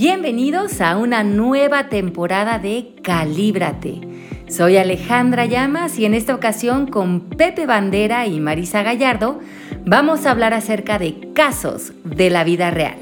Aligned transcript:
Bienvenidos 0.00 0.80
a 0.80 0.96
una 0.96 1.22
nueva 1.24 1.90
temporada 1.90 2.58
de 2.58 2.94
Calíbrate. 3.02 4.00
Soy 4.48 4.78
Alejandra 4.78 5.44
Llamas 5.44 5.98
y 5.98 6.06
en 6.06 6.14
esta 6.14 6.34
ocasión 6.34 6.86
con 6.86 7.28
Pepe 7.28 7.66
Bandera 7.66 8.26
y 8.26 8.40
Marisa 8.40 8.82
Gallardo 8.82 9.40
vamos 9.84 10.24
a 10.24 10.30
hablar 10.30 10.54
acerca 10.54 10.98
de 10.98 11.34
casos 11.34 11.92
de 12.02 12.30
la 12.30 12.44
vida 12.44 12.70
real. 12.70 12.98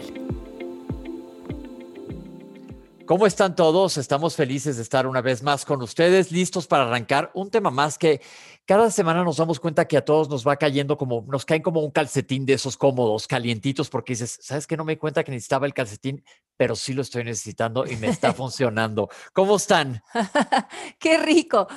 ¿Cómo 3.06 3.26
están 3.26 3.54
todos? 3.54 3.96
Estamos 3.96 4.34
felices 4.34 4.76
de 4.76 4.82
estar 4.82 5.06
una 5.06 5.20
vez 5.20 5.44
más 5.44 5.64
con 5.64 5.80
ustedes, 5.80 6.32
listos 6.32 6.66
para 6.66 6.82
arrancar 6.82 7.30
un 7.32 7.48
tema 7.48 7.70
más 7.70 7.96
que 7.96 8.20
cada 8.66 8.90
semana 8.90 9.22
nos 9.22 9.38
damos 9.38 9.60
cuenta 9.60 9.86
que 9.86 9.96
a 9.96 10.04
todos 10.04 10.28
nos 10.28 10.46
va 10.46 10.56
cayendo 10.56 10.98
como, 10.98 11.24
nos 11.26 11.46
caen 11.46 11.62
como 11.62 11.80
un 11.80 11.90
calcetín 11.90 12.44
de 12.44 12.52
esos 12.52 12.76
cómodos, 12.76 13.26
calientitos, 13.26 13.88
porque 13.88 14.12
dices, 14.12 14.38
¿sabes 14.42 14.66
que 14.66 14.76
No 14.76 14.84
me 14.84 14.92
di 14.92 14.96
cuenta 14.98 15.24
que 15.24 15.30
necesitaba 15.30 15.64
el 15.64 15.72
calcetín, 15.72 16.22
pero 16.58 16.76
sí 16.76 16.92
lo 16.92 17.00
estoy 17.00 17.24
necesitando 17.24 17.86
y 17.86 17.96
me 17.96 18.08
está 18.08 18.32
funcionando. 18.34 19.08
¿Cómo 19.32 19.56
están? 19.56 20.02
Qué 20.98 21.16
rico. 21.16 21.68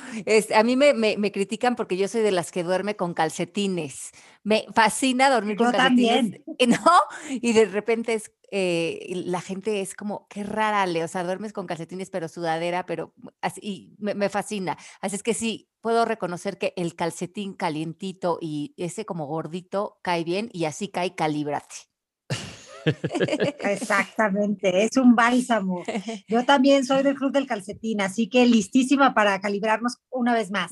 a 0.54 0.62
mí 0.62 0.76
me, 0.76 0.92
me, 0.92 1.32
critican 1.32 1.76
porque 1.76 1.96
yo 1.96 2.08
soy 2.08 2.20
de 2.20 2.32
las 2.32 2.52
que 2.52 2.64
duerme 2.64 2.96
con 2.96 3.14
calcetines. 3.14 4.10
Me 4.42 4.66
fascina 4.74 5.30
dormir 5.30 5.56
con 5.56 5.72
calcetines. 5.72 6.42
También. 6.44 6.44
¿No? 6.84 6.92
Y 7.30 7.52
de 7.54 7.64
repente 7.66 8.14
es 8.14 8.32
eh, 8.54 9.12
la 9.24 9.40
gente 9.40 9.80
es 9.80 9.94
como, 9.94 10.26
qué 10.28 10.42
rara, 10.42 10.84
Le, 10.84 11.02
o 11.02 11.08
sea, 11.08 11.24
duermes 11.24 11.54
con 11.54 11.66
calcetines, 11.66 12.10
pero 12.10 12.28
sudadera, 12.28 12.84
pero 12.84 13.14
así, 13.40 13.94
me, 13.98 14.14
me, 14.14 14.28
fascina. 14.28 14.76
Así 15.00 15.16
es 15.16 15.22
que 15.22 15.32
sí, 15.32 15.70
puedo 15.80 16.04
reconocer 16.04 16.58
que 16.58 16.74
el 16.76 16.94
calcetín 16.94 17.54
calientito 17.54 18.36
y 18.42 18.74
ese 18.76 19.06
como 19.06 19.26
gordito 19.26 19.98
cae 20.02 20.22
bien 20.22 20.50
y 20.52 20.66
así 20.66 20.88
cae 20.88 21.14
calibrate. 21.14 21.91
Exactamente, 23.60 24.84
es 24.84 24.96
un 24.96 25.14
bálsamo. 25.14 25.82
Yo 26.28 26.44
también 26.44 26.84
soy 26.84 27.02
del 27.02 27.14
club 27.14 27.32
del 27.32 27.46
calcetín, 27.46 28.00
así 28.00 28.28
que 28.28 28.46
listísima 28.46 29.14
para 29.14 29.40
calibrarnos 29.40 29.98
una 30.10 30.34
vez 30.34 30.50
más. 30.50 30.70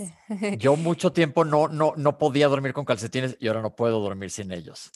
Yo 0.58 0.76
mucho 0.76 1.12
tiempo 1.12 1.44
no, 1.44 1.68
no, 1.68 1.94
no 1.96 2.18
podía 2.18 2.48
dormir 2.48 2.72
con 2.72 2.84
calcetines 2.84 3.36
y 3.40 3.48
ahora 3.48 3.62
no 3.62 3.74
puedo 3.74 4.00
dormir 4.00 4.30
sin 4.30 4.52
ellos. 4.52 4.90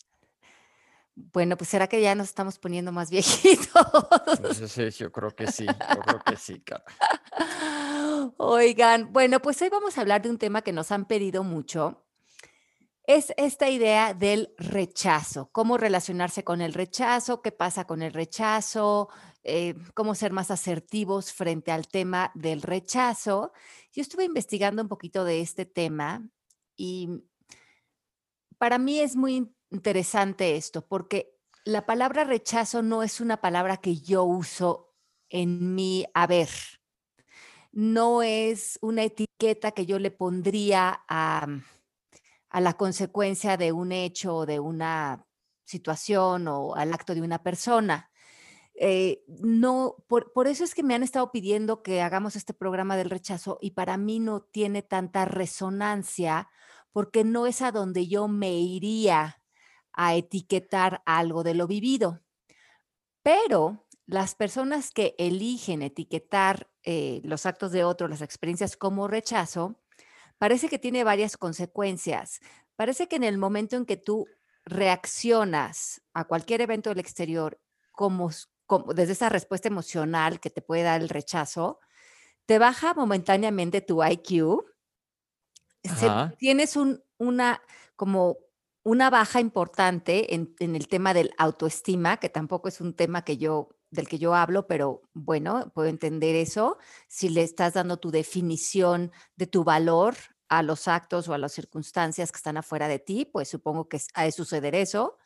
Bueno, 1.16 1.56
pues 1.56 1.70
será 1.70 1.86
que 1.86 2.00
ya 2.00 2.14
nos 2.14 2.28
estamos 2.28 2.58
poniendo 2.58 2.90
más 2.90 3.10
viejitos. 3.10 3.68
Sí, 4.56 4.68
sí, 4.68 4.90
yo 4.90 5.12
creo 5.12 5.30
que 5.30 5.46
sí, 5.46 5.64
yo 5.66 6.00
creo 6.00 6.20
que 6.24 6.36
sí, 6.36 6.60
cara. 6.60 6.84
Oigan, 8.36 9.12
bueno, 9.12 9.40
pues 9.40 9.60
hoy 9.62 9.68
vamos 9.68 9.96
a 9.96 10.00
hablar 10.00 10.22
de 10.22 10.30
un 10.30 10.38
tema 10.38 10.62
que 10.62 10.72
nos 10.72 10.90
han 10.90 11.04
pedido 11.04 11.44
mucho. 11.44 12.03
Es 13.06 13.34
esta 13.36 13.68
idea 13.68 14.14
del 14.14 14.54
rechazo, 14.56 15.50
cómo 15.52 15.76
relacionarse 15.76 16.42
con 16.42 16.62
el 16.62 16.72
rechazo, 16.72 17.42
qué 17.42 17.52
pasa 17.52 17.86
con 17.86 18.00
el 18.00 18.14
rechazo, 18.14 19.10
eh, 19.42 19.74
cómo 19.92 20.14
ser 20.14 20.32
más 20.32 20.50
asertivos 20.50 21.30
frente 21.30 21.70
al 21.70 21.86
tema 21.86 22.32
del 22.34 22.62
rechazo. 22.62 23.52
Yo 23.92 24.00
estuve 24.00 24.24
investigando 24.24 24.80
un 24.80 24.88
poquito 24.88 25.24
de 25.24 25.42
este 25.42 25.66
tema 25.66 26.26
y 26.76 27.10
para 28.56 28.78
mí 28.78 29.00
es 29.00 29.16
muy 29.16 29.52
interesante 29.70 30.56
esto, 30.56 30.86
porque 30.86 31.36
la 31.66 31.84
palabra 31.84 32.24
rechazo 32.24 32.80
no 32.82 33.02
es 33.02 33.20
una 33.20 33.42
palabra 33.42 33.76
que 33.76 33.96
yo 33.96 34.24
uso 34.24 34.94
en 35.28 35.74
mi 35.74 36.06
haber. 36.14 36.48
No 37.70 38.22
es 38.22 38.78
una 38.80 39.02
etiqueta 39.02 39.72
que 39.72 39.84
yo 39.84 39.98
le 39.98 40.10
pondría 40.10 41.02
a, 41.06 41.46
a 42.54 42.60
la 42.60 42.74
consecuencia 42.74 43.56
de 43.56 43.72
un 43.72 43.90
hecho 43.90 44.36
o 44.36 44.46
de 44.46 44.60
una 44.60 45.26
situación 45.64 46.46
o 46.46 46.76
al 46.76 46.92
acto 46.92 47.12
de 47.12 47.20
una 47.20 47.42
persona. 47.42 48.12
Eh, 48.76 49.24
no, 49.26 49.96
por, 50.06 50.32
por, 50.32 50.46
eso 50.46 50.62
es 50.62 50.72
que 50.72 50.84
me 50.84 50.94
han 50.94 51.02
estado 51.02 51.32
pidiendo 51.32 51.82
que 51.82 52.00
hagamos 52.00 52.36
este 52.36 52.54
programa 52.54 52.96
del 52.96 53.10
rechazo 53.10 53.58
y 53.60 53.72
para 53.72 53.96
mí 53.96 54.20
no 54.20 54.42
tiene 54.42 54.82
tanta 54.82 55.24
resonancia 55.24 56.48
porque 56.92 57.24
no 57.24 57.48
es 57.48 57.60
a 57.60 57.72
donde 57.72 58.06
yo 58.06 58.28
me 58.28 58.52
iría 58.52 59.42
a 59.92 60.14
etiquetar 60.14 61.02
algo 61.06 61.42
de 61.42 61.54
lo 61.54 61.66
vivido. 61.66 62.20
Pero 63.24 63.84
las 64.06 64.36
personas 64.36 64.92
que 64.92 65.16
eligen 65.18 65.82
etiquetar 65.82 66.70
eh, 66.84 67.20
los 67.24 67.46
actos 67.46 67.72
de 67.72 67.82
otro, 67.82 68.06
las 68.06 68.22
experiencias 68.22 68.76
como 68.76 69.08
rechazo, 69.08 69.80
parece 70.38 70.68
que 70.68 70.78
tiene 70.78 71.04
varias 71.04 71.36
consecuencias. 71.36 72.40
Parece 72.76 73.08
que 73.08 73.16
en 73.16 73.24
el 73.24 73.38
momento 73.38 73.76
en 73.76 73.86
que 73.86 73.96
tú 73.96 74.26
reaccionas 74.64 76.02
a 76.12 76.24
cualquier 76.24 76.60
evento 76.60 76.90
del 76.90 76.98
exterior 76.98 77.60
como, 77.92 78.30
desde 78.94 79.12
esa 79.12 79.28
respuesta 79.28 79.68
emocional 79.68 80.40
que 80.40 80.50
te 80.50 80.62
puede 80.62 80.82
dar 80.82 81.00
el 81.00 81.08
rechazo, 81.08 81.80
te 82.46 82.58
baja 82.58 82.94
momentáneamente 82.94 83.80
tu 83.80 84.02
IQ. 84.04 84.64
tienes 86.38 86.76
un, 86.76 87.02
una 87.18 87.60
como 87.96 88.38
una 88.84 89.08
baja 89.08 89.40
importante 89.40 90.34
en, 90.34 90.54
el 90.58 90.88
tema 90.88 91.14
del 91.14 91.32
autoestima, 91.38 92.18
que 92.18 92.28
tampoco 92.28 92.68
es 92.68 92.80
un 92.80 92.94
tema 92.94 93.24
que 93.24 93.38
yo 93.38 93.70
del 93.94 94.08
que 94.08 94.18
yo 94.18 94.34
hablo, 94.34 94.66
pero 94.66 95.02
bueno, 95.14 95.70
puedo 95.74 95.88
entender 95.88 96.34
eso. 96.34 96.78
Si 97.08 97.28
le 97.28 97.42
estás 97.42 97.74
dando 97.74 97.96
tu 97.96 98.10
definición 98.10 99.12
de 99.36 99.46
tu 99.46 99.64
valor 99.64 100.14
a 100.48 100.62
los 100.62 100.88
actos 100.88 101.28
o 101.28 101.34
a 101.34 101.38
las 101.38 101.52
circunstancias 101.52 102.30
que 102.30 102.36
están 102.36 102.56
afuera 102.56 102.88
de 102.88 102.98
ti, 102.98 103.24
pues 103.24 103.48
supongo 103.48 103.88
que 103.88 104.00
ha 104.14 104.24
de 104.24 104.32
suceder 104.32 104.74
eso. 104.74 105.16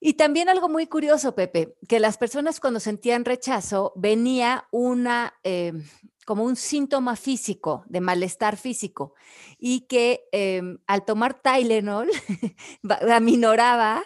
Y 0.00 0.14
también 0.14 0.50
algo 0.50 0.68
muy 0.68 0.86
curioso, 0.86 1.34
Pepe, 1.34 1.76
que 1.88 1.98
las 1.98 2.18
personas 2.18 2.60
cuando 2.60 2.78
sentían 2.78 3.24
rechazo 3.24 3.92
venía 3.96 4.68
una, 4.70 5.32
em, 5.42 5.82
como 6.26 6.44
un 6.44 6.56
síntoma 6.56 7.16
físico, 7.16 7.84
de 7.86 8.02
malestar 8.02 8.58
físico, 8.58 9.14
y 9.58 9.86
que 9.86 10.28
em, 10.32 10.78
al 10.86 11.06
tomar 11.06 11.40
Tylenol 11.40 12.10
aminoraba 13.10 14.04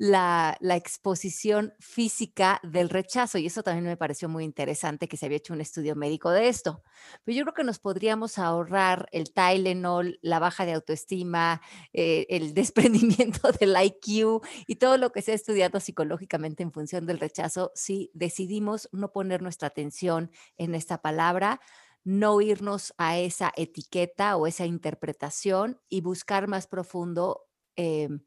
la, 0.00 0.56
exposición 0.62 1.74
física 1.78 2.58
del 2.62 2.88
rechazo. 2.88 3.36
Y 3.36 3.44
eso 3.44 3.62
también 3.62 3.84
me 3.84 3.98
pareció 3.98 4.30
muy 4.30 4.44
interesante 4.44 5.08
que 5.08 5.18
se 5.18 5.26
había 5.26 5.36
hecho 5.36 5.52
un 5.52 5.60
estudio 5.60 5.94
médico 5.94 6.30
de 6.30 6.48
esto. 6.48 6.82
Pero 7.22 7.36
yo 7.36 7.44
creo 7.44 7.54
que 7.54 7.64
nos 7.64 7.80
podríamos 7.80 8.38
ahorrar 8.38 9.10
el 9.12 9.34
Tylenol, 9.34 10.18
la 10.22 10.38
baja 10.38 10.64
de 10.64 10.72
autoestima, 10.72 11.60
eh, 11.92 12.26
el 12.30 12.54
desprendimiento 12.54 13.52
del 13.52 13.76
IQ 13.78 14.40
y 14.66 14.76
todo 14.76 14.96
lo 14.96 15.12
que 15.12 15.20
se 15.20 15.32
ha 15.32 15.34
estudiado 15.34 15.80
psicológicamente 15.80 16.62
en 16.62 16.72
función 16.72 17.04
del 17.04 17.20
rechazo 17.20 17.70
si 17.74 18.10
decidimos 18.14 18.88
no 18.92 19.12
poner 19.12 19.42
nuestra 19.42 19.68
atención 19.68 20.30
en 20.56 20.74
esta 20.74 21.02
palabra 21.02 21.60
no 22.02 22.40
irnos 22.40 22.94
a 22.96 23.18
esa 23.18 23.52
etiqueta 23.54 24.38
o 24.38 24.46
esa 24.46 24.64
interpretación 24.64 25.78
y 25.90 26.00
buscar 26.00 26.48
más 26.48 26.66
profundo 26.66 27.42
em, 27.76 28.22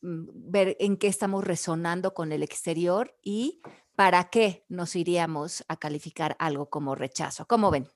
ver 0.00 0.76
en 0.80 0.96
qué 0.96 1.08
estamos 1.08 1.44
resonando 1.44 2.14
con 2.14 2.32
el 2.32 2.42
exterior 2.42 3.16
y 3.22 3.60
para 3.96 4.30
qué 4.30 4.64
nos 4.68 4.94
iríamos 4.94 5.64
a 5.68 5.76
calificar 5.76 6.36
algo 6.38 6.70
como 6.70 6.94
rechazo. 6.94 7.46
¿Cómo 7.46 7.70
ven? 7.70 7.88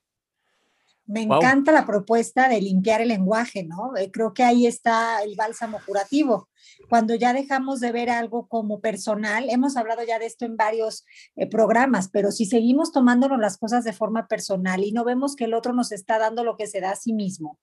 Me 1.05 1.21
encanta 1.21 1.71
la 1.71 1.85
propuesta 1.85 2.47
de 2.47 2.61
limpiar 2.61 3.01
el 3.01 3.09
lenguaje, 3.09 3.63
¿no? 3.63 3.95
Eh, 3.97 4.09
creo 4.11 4.33
que 4.33 4.43
ahí 4.43 4.65
está 4.65 5.21
el 5.23 5.35
bálsamo 5.35 5.79
curativo. 5.85 6.49
Cuando 6.89 7.15
ya 7.15 7.33
dejamos 7.33 7.79
de 7.79 7.91
ver 7.91 8.09
algo 8.09 8.47
como 8.47 8.79
personal, 8.81 9.49
hemos 9.49 9.77
hablado 9.77 10.03
ya 10.03 10.19
de 10.19 10.25
esto 10.25 10.45
en 10.45 10.57
varios 10.57 11.05
eh, 11.35 11.47
programas, 11.47 12.09
pero 12.09 12.31
si 12.31 12.45
seguimos 12.45 12.91
tomándonos 12.91 13.39
las 13.39 13.57
cosas 13.57 13.83
de 13.83 13.93
forma 13.93 14.27
personal 14.27 14.83
y 14.83 14.91
no 14.91 15.03
vemos 15.03 15.35
que 15.35 15.45
el 15.45 15.53
otro 15.53 15.73
nos 15.73 15.91
está 15.91 16.19
dando 16.19 16.43
lo 16.43 16.57
que 16.57 16.67
se 16.67 16.81
da 16.81 16.91
a 16.91 16.95
sí 16.95 17.13
mismo, 17.13 17.59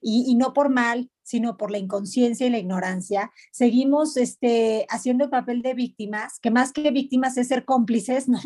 y, 0.00 0.24
y 0.28 0.34
no 0.34 0.52
por 0.52 0.68
mal, 0.68 1.10
sino 1.24 1.56
por 1.56 1.70
la 1.70 1.78
inconsciencia 1.78 2.46
y 2.46 2.50
la 2.50 2.58
ignorancia, 2.58 3.32
seguimos 3.50 4.16
este, 4.16 4.86
haciendo 4.90 5.24
el 5.24 5.30
papel 5.30 5.62
de 5.62 5.74
víctimas, 5.74 6.38
que 6.38 6.50
más 6.50 6.72
que 6.72 6.90
víctimas 6.90 7.36
es 7.38 7.48
ser 7.48 7.64
cómplices, 7.64 8.28
¿no? 8.28 8.40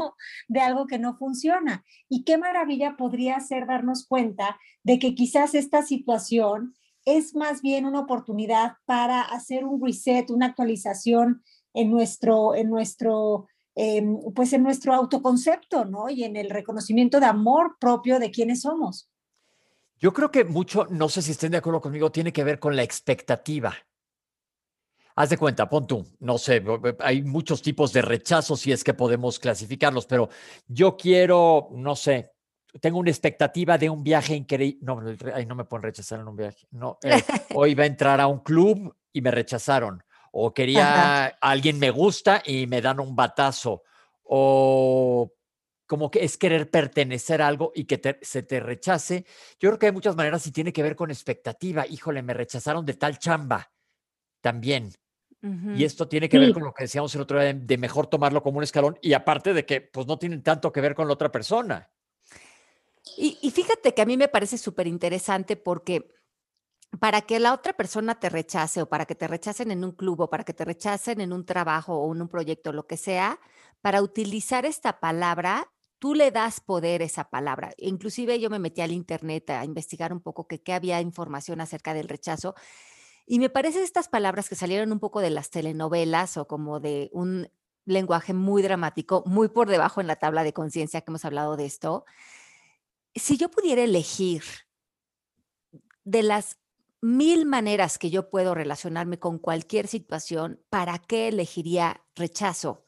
De 0.46 0.60
algo 0.60 0.86
que 0.86 0.98
no 0.98 1.16
funciona. 1.18 1.84
Y 2.08 2.24
qué 2.24 2.38
maravilla 2.38 2.96
podría 2.96 3.38
ser 3.40 3.66
darnos 3.66 4.06
cuenta 4.06 4.58
de 4.84 4.98
que 4.98 5.14
quizás 5.14 5.54
esta 5.54 5.82
situación 5.82 6.74
es 7.16 7.34
más 7.34 7.62
bien 7.62 7.86
una 7.86 8.00
oportunidad 8.00 8.74
para 8.84 9.22
hacer 9.22 9.64
un 9.64 9.82
reset, 9.82 10.30
una 10.30 10.46
actualización 10.46 11.42
en 11.72 11.90
nuestro, 11.90 12.54
en 12.54 12.68
nuestro, 12.68 13.46
em, 13.74 14.18
pues 14.34 14.52
en 14.52 14.62
nuestro 14.62 14.92
autoconcepto, 14.92 15.86
¿no? 15.86 16.10
Y 16.10 16.24
en 16.24 16.36
el 16.36 16.50
reconocimiento 16.50 17.18
de 17.18 17.26
amor 17.26 17.76
propio 17.80 18.18
de 18.18 18.30
quienes 18.30 18.62
somos. 18.62 19.10
Yo 19.98 20.12
creo 20.12 20.30
que 20.30 20.44
mucho, 20.44 20.86
no 20.90 21.08
sé 21.08 21.22
si 21.22 21.32
estén 21.32 21.52
de 21.52 21.58
acuerdo 21.58 21.80
conmigo, 21.80 22.12
tiene 22.12 22.32
que 22.32 22.44
ver 22.44 22.58
con 22.58 22.76
la 22.76 22.82
expectativa. 22.82 23.74
Haz 25.16 25.30
de 25.30 25.38
cuenta, 25.38 25.68
pon 25.68 25.86
tú, 25.86 26.06
no 26.20 26.38
sé, 26.38 26.62
hay 27.00 27.22
muchos 27.22 27.62
tipos 27.62 27.92
de 27.92 28.02
rechazos 28.02 28.60
si 28.60 28.70
es 28.70 28.84
que 28.84 28.94
podemos 28.94 29.38
clasificarlos, 29.40 30.06
pero 30.06 30.28
yo 30.68 30.96
quiero, 30.96 31.70
no 31.72 31.96
sé, 31.96 32.30
tengo 32.80 32.98
una 32.98 33.10
expectativa 33.10 33.78
de 33.78 33.90
un 33.90 34.02
viaje 34.02 34.34
increíble. 34.34 34.78
No, 34.82 35.02
ahí 35.34 35.46
no 35.46 35.54
me 35.54 35.64
pueden 35.64 35.82
rechazar 35.82 36.20
en 36.20 36.28
un 36.28 36.36
viaje. 36.36 36.66
No, 36.70 36.98
eh, 37.02 37.22
hoy 37.54 37.74
va 37.74 37.84
a 37.84 37.86
entrar 37.86 38.20
a 38.20 38.26
un 38.26 38.40
club 38.40 38.94
y 39.12 39.20
me 39.20 39.30
rechazaron. 39.30 40.02
O 40.32 40.52
quería, 40.52 41.26
alguien 41.40 41.78
me 41.78 41.90
gusta 41.90 42.42
y 42.44 42.66
me 42.66 42.82
dan 42.82 43.00
un 43.00 43.16
batazo 43.16 43.82
o 44.22 45.32
como 45.86 46.10
que 46.10 46.22
es 46.22 46.36
querer 46.36 46.70
pertenecer 46.70 47.40
a 47.40 47.48
algo 47.48 47.72
y 47.74 47.84
que 47.84 48.18
se 48.20 48.42
te 48.42 48.60
rechace. 48.60 49.24
Yo 49.58 49.70
creo 49.70 49.78
que 49.78 49.86
hay 49.86 49.92
muchas 49.92 50.14
maneras 50.14 50.46
y 50.46 50.52
tiene 50.52 50.72
que 50.72 50.82
ver 50.82 50.94
con 50.94 51.10
expectativa. 51.10 51.86
Híjole, 51.86 52.22
me 52.22 52.34
rechazaron 52.34 52.84
de 52.84 52.94
tal 52.94 53.18
chamba 53.18 53.72
también. 54.42 54.92
Y 55.40 55.84
esto 55.84 56.08
tiene 56.08 56.28
que 56.28 56.38
ver 56.38 56.52
con 56.52 56.64
lo 56.64 56.74
que 56.74 56.84
decíamos 56.84 57.14
el 57.14 57.20
otro 57.20 57.40
día, 57.40 57.54
de 57.54 57.78
mejor 57.78 58.08
tomarlo 58.08 58.42
como 58.42 58.58
un 58.58 58.64
escalón 58.64 58.98
y 59.00 59.12
aparte 59.12 59.54
de 59.54 59.64
que 59.64 59.80
pues 59.80 60.04
no 60.06 60.18
tienen 60.18 60.42
tanto 60.42 60.72
que 60.72 60.80
ver 60.80 60.96
con 60.96 61.06
la 61.06 61.14
otra 61.14 61.30
persona. 61.30 61.88
Y, 63.16 63.50
fíjate 63.50 63.94
que 63.94 64.02
a 64.02 64.06
mí 64.06 64.16
me 64.16 64.28
parece 64.28 64.58
súper 64.58 64.86
interesante 64.86 65.56
porque 65.56 66.12
para 67.00 67.22
que 67.22 67.38
la 67.38 67.52
otra 67.52 67.74
persona 67.74 68.18
te 68.18 68.28
rechace 68.28 68.82
o 68.82 68.88
para 68.88 69.06
que 69.06 69.14
te 69.14 69.28
rechacen 69.28 69.70
en 69.70 69.84
un 69.84 69.92
club 69.92 70.20
o 70.20 70.30
para 70.30 70.44
que 70.44 70.54
te 70.54 70.64
rechacen 70.64 71.20
en 71.20 71.32
un 71.32 71.44
trabajo 71.44 71.98
o 71.98 72.14
en 72.14 72.22
un 72.22 72.28
proyecto, 72.28 72.72
lo 72.72 72.86
que 72.86 72.96
sea, 72.96 73.40
para 73.80 74.02
utilizar 74.02 74.64
esta 74.64 75.00
palabra, 75.00 75.70
tú 75.98 76.14
le 76.14 76.30
das 76.30 76.60
poder 76.60 77.02
a 77.02 77.04
esa 77.04 77.28
palabra. 77.28 77.72
Inclusive 77.76 78.40
yo 78.40 78.50
me 78.50 78.58
metí 78.58 78.80
al 78.80 78.92
internet 78.92 79.50
a 79.50 79.64
investigar 79.64 80.12
un 80.12 80.20
poco 80.20 80.46
que 80.46 80.62
qué 80.62 80.72
había 80.72 81.00
información 81.00 81.60
acerca 81.60 81.94
del 81.94 82.08
rechazo 82.08 82.54
y 83.30 83.38
me 83.38 83.50
parecen 83.50 83.82
estas 83.82 84.08
palabras 84.08 84.48
que 84.48 84.54
salieron 84.54 84.90
un 84.90 85.00
poco 85.00 85.20
de 85.20 85.28
las 85.28 85.50
telenovelas 85.50 86.38
o 86.38 86.46
como 86.48 86.80
de 86.80 87.10
un 87.12 87.50
lenguaje 87.84 88.32
muy 88.32 88.62
dramático, 88.62 89.22
muy 89.26 89.48
por 89.48 89.68
debajo 89.68 90.00
en 90.00 90.06
la 90.06 90.16
tabla 90.16 90.44
de 90.44 90.54
conciencia 90.54 91.02
que 91.02 91.10
hemos 91.10 91.26
hablado 91.26 91.56
de 91.56 91.66
esto. 91.66 92.06
Si 93.18 93.36
yo 93.36 93.50
pudiera 93.50 93.82
elegir 93.82 94.42
de 96.04 96.22
las 96.22 96.58
mil 97.00 97.46
maneras 97.46 97.98
que 97.98 98.10
yo 98.10 98.30
puedo 98.30 98.54
relacionarme 98.54 99.18
con 99.18 99.38
cualquier 99.38 99.86
situación, 99.86 100.60
¿para 100.70 100.98
qué 100.98 101.28
elegiría 101.28 102.02
rechazo? 102.14 102.84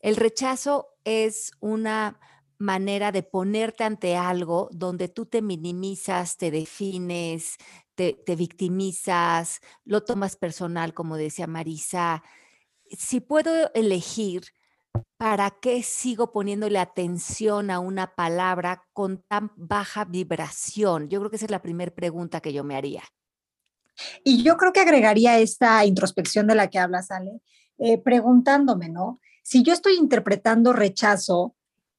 El 0.00 0.16
rechazo 0.16 0.88
es 1.04 1.52
una 1.60 2.20
manera 2.58 3.12
de 3.12 3.22
ponerte 3.22 3.84
ante 3.84 4.16
algo 4.16 4.68
donde 4.72 5.08
tú 5.08 5.26
te 5.26 5.42
minimizas, 5.42 6.36
te 6.36 6.50
defines, 6.50 7.56
te, 7.94 8.36
victimizas, 8.36 9.60
lo 9.84 10.04
tomas 10.04 10.36
personal, 10.36 10.94
como 10.94 11.16
decía 11.16 11.46
Marisa. 11.46 12.22
Si 12.90 13.20
puedo 13.20 13.70
elegir, 13.74 14.44
¿para 15.16 15.50
qué 15.50 15.82
sigo 15.82 16.32
poniéndole 16.32 16.78
atención 16.78 17.70
a 17.70 17.78
una 17.78 18.14
palabra 18.14 18.84
con 18.92 19.22
tan 19.28 19.50
baja 19.56 20.04
vibración? 20.04 21.08
Yo 21.08 21.20
creo 21.20 21.30
que 21.30 21.36
esa 21.36 21.46
es 21.46 21.50
la 21.50 21.62
primera 21.62 21.94
pregunta 21.94 22.40
que 22.40 22.52
yo 22.52 22.64
me 22.64 22.76
haría. 22.76 23.02
Y 24.24 24.42
yo 24.42 24.56
creo 24.56 24.72
que 24.72 24.80
agregaría 24.80 25.38
esta 25.38 25.84
introspección 25.84 26.46
de 26.46 26.54
la 26.54 26.68
que 26.68 26.78
hablas, 26.78 27.10
Ale, 27.10 27.40
eh, 27.78 27.98
preguntándome, 27.98 28.88
¿no? 28.88 29.20
Si 29.42 29.62
yo 29.62 29.72
estoy 29.72 29.96
interpretando 29.96 30.72
rechazo 30.72 31.56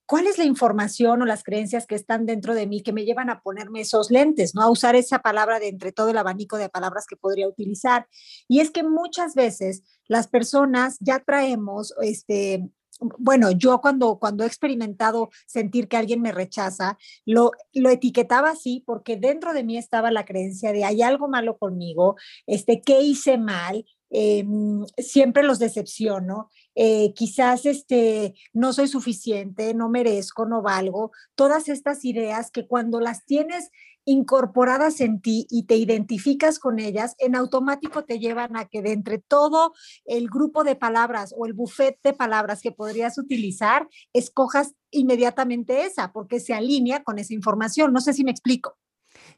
¿cuál 0.08 0.26
es 0.26 0.38
la 0.38 0.46
información 0.46 1.22
o 1.22 1.26
las 1.26 1.44
creencias 1.44 1.86
que 1.86 1.96
están 1.96 2.26
dentro 2.26 2.56
de 2.56 2.66
mí 2.66 2.82
que 2.82 2.94
me 2.94 3.04
llevan 3.04 3.30
a 3.30 3.42
ponerme 3.42 3.82
esos 3.82 4.10
lentes, 4.10 4.56
¿no? 4.56 4.62
A 4.62 4.72
usar 4.72 4.96
esa 4.96 5.20
palabra 5.20 5.60
de 5.60 5.68
entre 5.68 5.92
todo 5.92 6.10
el 6.10 6.18
abanico 6.18 6.58
de 6.58 6.70
palabras 6.70 7.06
que 7.08 7.18
podría 7.18 7.48
utilizar. 7.48 8.08
Y 8.48 8.62
es 8.62 8.72
que 8.72 8.84
muchas 8.84 9.36
veces 9.36 9.84
las 10.08 10.28
personas 10.28 10.98
ya 11.02 11.20
traemos, 11.20 11.94
este, 12.02 12.70
bueno, 13.00 13.52
yo 13.52 13.80
cuando, 13.80 14.18
cuando 14.20 14.44
he 14.44 14.48
experimentado 14.48 15.30
sentir 15.46 15.88
que 15.88 15.98
alguien 15.98 16.22
me 16.22 16.32
rechaza, 16.32 16.98
lo, 17.26 17.52
lo 17.74 17.90
etiquetaba 17.90 18.52
así 18.52 18.84
porque 18.86 19.18
dentro 19.18 19.54
de 19.54 19.64
mí 19.64 19.78
estaba 19.78 20.12
la 20.12 20.26
creencia 20.26 20.72
de 20.72 20.84
hay 20.86 21.02
algo 21.02 21.28
malo 21.28 21.58
conmigo, 21.58 22.16
este, 22.46 22.82
¿qué 22.82 23.02
hice 23.02 23.38
mal? 23.38 23.86
Em, 24.10 24.86
siempre 24.98 25.44
los 25.44 25.60
decepciono, 25.60 26.50
eh, 26.76 27.14
quizás 27.14 27.66
este, 27.66 28.36
no 28.54 28.72
soy 28.72 28.88
suficiente, 28.88 29.74
no 29.74 29.90
merezco, 29.90 30.46
no 30.46 30.62
valgo, 30.62 31.12
todas 31.36 31.68
estas 31.68 32.06
ideas 32.06 32.50
que 32.52 32.68
cuando 32.68 33.02
las 33.02 33.26
tienes 33.26 33.70
incorporadas 34.06 35.02
en 35.02 35.20
ti 35.20 35.48
y 35.50 35.64
te 35.64 35.76
identificas 35.76 36.60
con 36.60 36.80
ellas, 36.80 37.16
en 37.20 37.36
automático 37.36 38.06
te 38.06 38.20
llevan 38.20 38.56
a 38.56 38.66
que 38.66 38.82
de 38.82 38.94
entre 38.94 39.18
todo 39.18 39.74
el 40.06 40.30
grupo 40.30 40.64
de 40.64 40.78
palabras 40.78 41.36
o 41.38 41.46
el 41.46 41.52
buffet 41.52 42.00
de 42.04 42.14
palabras 42.14 42.62
que 42.62 42.72
podrías 42.72 43.18
utilizar, 43.18 43.90
escojas 44.14 44.74
inmediatamente 44.92 45.84
esa, 45.86 46.14
porque 46.14 46.40
se 46.40 46.54
alinea 46.54 47.04
con 47.04 47.20
esa 47.20 47.34
información. 47.34 47.92
No 47.92 48.00
sé 48.00 48.14
si 48.14 48.24
me 48.24 48.32
explico. 48.32 48.78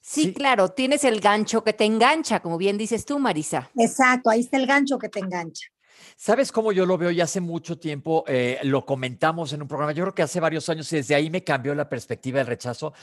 Sí, 0.01 0.33
claro, 0.33 0.69
tienes 0.69 1.03
el 1.03 1.19
gancho 1.19 1.63
que 1.63 1.73
te 1.73 1.85
engancha, 1.85 2.39
como 2.39 2.57
bien 2.57 2.77
dices 2.77 3.05
tú, 3.05 3.19
Marisa. 3.19 3.69
Exacto, 3.75 4.29
ahí 4.29 4.39
está 4.39 4.57
el 4.57 4.65
gancho 4.65 4.97
que 4.97 5.09
te 5.09 5.19
engancha. 5.19 5.67
¿Sabes 6.15 6.51
cómo 6.51 6.71
yo 6.71 6.85
lo 6.85 6.97
veo? 6.97 7.11
Ya 7.11 7.25
hace 7.25 7.41
mucho 7.41 7.77
tiempo 7.77 8.23
eh, 8.27 8.59
lo 8.63 8.85
comentamos 8.85 9.53
en 9.53 9.61
un 9.61 9.67
programa, 9.67 9.91
yo 9.91 10.03
creo 10.03 10.15
que 10.15 10.23
hace 10.23 10.39
varios 10.39 10.67
años 10.69 10.91
y 10.93 10.97
desde 10.97 11.15
ahí 11.15 11.29
me 11.29 11.43
cambió 11.43 11.75
la 11.75 11.89
perspectiva 11.89 12.39
del 12.39 12.47
rechazo 12.47 12.93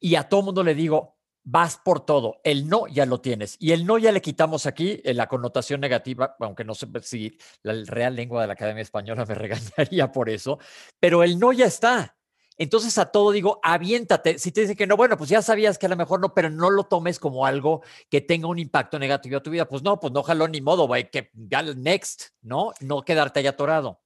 y 0.00 0.16
a 0.16 0.28
todo 0.28 0.42
mundo 0.42 0.62
le 0.64 0.74
digo, 0.74 1.18
vas 1.44 1.78
por 1.84 2.04
todo, 2.04 2.40
el 2.44 2.68
no 2.68 2.86
ya 2.86 3.06
lo 3.06 3.20
tienes 3.20 3.56
y 3.58 3.72
el 3.72 3.86
no 3.86 3.98
ya 3.98 4.12
le 4.12 4.20
quitamos 4.20 4.66
aquí 4.66 5.00
en 5.04 5.16
la 5.16 5.28
connotación 5.28 5.80
negativa, 5.80 6.36
aunque 6.40 6.64
no 6.64 6.74
sé 6.74 6.86
si 7.02 7.36
la 7.62 7.74
real 7.86 8.16
lengua 8.16 8.42
de 8.42 8.48
la 8.48 8.52
Academia 8.54 8.82
Española 8.82 9.24
me 9.26 9.34
regañaría 9.36 10.10
por 10.12 10.28
eso, 10.28 10.58
pero 11.00 11.22
el 11.22 11.38
no 11.38 11.52
ya 11.52 11.66
está. 11.66 12.16
Entonces 12.62 12.96
a 12.96 13.06
todo 13.06 13.32
digo, 13.32 13.58
aviéntate. 13.60 14.38
Si 14.38 14.52
te 14.52 14.60
dicen 14.60 14.76
que 14.76 14.86
no, 14.86 14.96
bueno, 14.96 15.16
pues 15.16 15.28
ya 15.28 15.42
sabías 15.42 15.78
que 15.78 15.86
a 15.86 15.88
lo 15.88 15.96
mejor 15.96 16.20
no, 16.20 16.32
pero 16.32 16.48
no 16.48 16.70
lo 16.70 16.84
tomes 16.84 17.18
como 17.18 17.44
algo 17.44 17.82
que 18.08 18.20
tenga 18.20 18.46
un 18.46 18.60
impacto 18.60 19.00
negativo 19.00 19.36
a 19.36 19.42
tu 19.42 19.50
vida. 19.50 19.68
Pues 19.68 19.82
no, 19.82 19.98
pues 19.98 20.12
no 20.12 20.22
jaló 20.22 20.46
ni 20.46 20.60
modo, 20.60 20.86
güey, 20.86 21.10
que 21.10 21.32
ya 21.34 21.60
next, 21.62 22.26
¿no? 22.40 22.72
No 22.78 23.02
quedarte 23.02 23.40
ahí 23.40 23.48
atorado. 23.48 24.00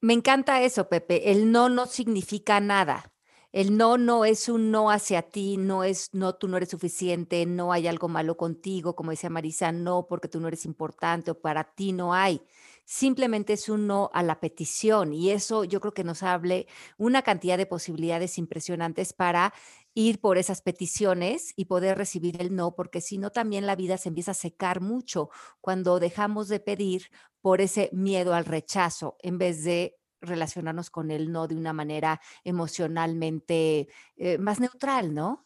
Me 0.00 0.14
encanta 0.14 0.62
eso, 0.62 0.88
Pepe. 0.88 1.30
El 1.30 1.52
no 1.52 1.68
no 1.68 1.86
significa 1.86 2.58
nada. 2.58 3.12
El 3.52 3.76
no 3.76 3.98
no 3.98 4.24
es 4.24 4.48
un 4.48 4.72
no 4.72 4.90
hacia 4.90 5.22
ti, 5.22 5.56
no 5.56 5.84
es 5.84 6.12
no, 6.12 6.34
tú 6.34 6.48
no 6.48 6.56
eres 6.56 6.70
suficiente, 6.70 7.46
no 7.46 7.72
hay 7.72 7.86
algo 7.86 8.08
malo 8.08 8.36
contigo, 8.36 8.96
como 8.96 9.12
decía 9.12 9.30
Marisa, 9.30 9.70
no 9.70 10.08
porque 10.08 10.26
tú 10.26 10.40
no 10.40 10.48
eres 10.48 10.64
importante 10.64 11.30
o 11.30 11.40
para 11.40 11.62
ti 11.62 11.92
no 11.92 12.12
hay 12.12 12.42
simplemente 12.86 13.52
es 13.52 13.68
un 13.68 13.86
no 13.86 14.10
a 14.14 14.22
la 14.22 14.40
petición 14.40 15.12
y 15.12 15.30
eso 15.30 15.64
yo 15.64 15.80
creo 15.80 15.92
que 15.92 16.04
nos 16.04 16.22
hable 16.22 16.66
una 16.96 17.22
cantidad 17.22 17.58
de 17.58 17.66
posibilidades 17.66 18.38
impresionantes 18.38 19.12
para 19.12 19.52
ir 19.92 20.20
por 20.20 20.38
esas 20.38 20.62
peticiones 20.62 21.52
y 21.56 21.64
poder 21.66 21.98
recibir 21.98 22.40
el 22.40 22.54
no, 22.54 22.74
porque 22.74 23.00
si 23.00 23.18
no 23.18 23.30
también 23.30 23.66
la 23.66 23.76
vida 23.76 23.98
se 23.98 24.08
empieza 24.08 24.30
a 24.30 24.34
secar 24.34 24.80
mucho 24.80 25.30
cuando 25.60 25.98
dejamos 25.98 26.48
de 26.48 26.60
pedir 26.60 27.08
por 27.40 27.60
ese 27.60 27.90
miedo 27.92 28.34
al 28.34 28.44
rechazo 28.44 29.16
en 29.20 29.36
vez 29.36 29.64
de 29.64 29.96
relacionarnos 30.20 30.88
con 30.90 31.10
el 31.10 31.32
no 31.32 31.48
de 31.48 31.56
una 31.56 31.72
manera 31.72 32.20
emocionalmente 32.44 33.88
eh, 34.16 34.38
más 34.38 34.60
neutral, 34.60 35.12
¿no? 35.12 35.44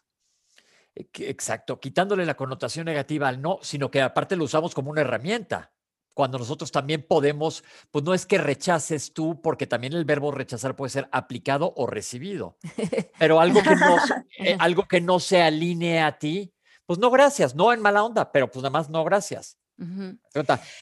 Exacto, 0.95 1.81
quitándole 1.81 2.27
la 2.27 2.37
connotación 2.37 2.85
negativa 2.85 3.29
al 3.29 3.41
no, 3.41 3.61
sino 3.63 3.91
que 3.91 4.03
aparte 4.03 4.37
lo 4.37 4.45
usamos 4.45 4.75
como 4.75 4.91
una 4.91 5.01
herramienta 5.01 5.73
cuando 6.15 6.39
nosotros 6.39 6.73
también 6.73 7.05
podemos, 7.07 7.65
pues 7.91 8.05
no 8.05 8.15
es 8.15 8.27
que 8.27 8.39
rechaces 8.39 9.13
tú, 9.13 9.41
porque 9.41 9.67
también 9.67 9.93
el 9.93 10.05
verbo 10.05 10.33
rechazar 10.33 10.77
puede 10.77 10.91
ser 10.91 11.09
aplicado 11.13 11.73
o 11.77 11.87
recibido, 11.87 12.57
pero 13.19 13.41
algo 13.41 13.63
que 13.63 13.77
no, 13.77 13.97
eh, 14.39 14.57
algo 14.59 14.87
que 14.89 15.01
no 15.01 15.21
se 15.21 15.43
alinee 15.43 16.01
a 16.01 16.19
ti, 16.19 16.53
pues 16.87 16.99
no 16.99 17.11
gracias, 17.11 17.55
no 17.55 17.73
en 17.73 17.81
mala 17.81 18.03
onda, 18.03 18.33
pero 18.33 18.51
pues 18.51 18.63
nada 18.63 18.71
más 18.71 18.91
no 18.91 19.05
gracias. 19.05 19.60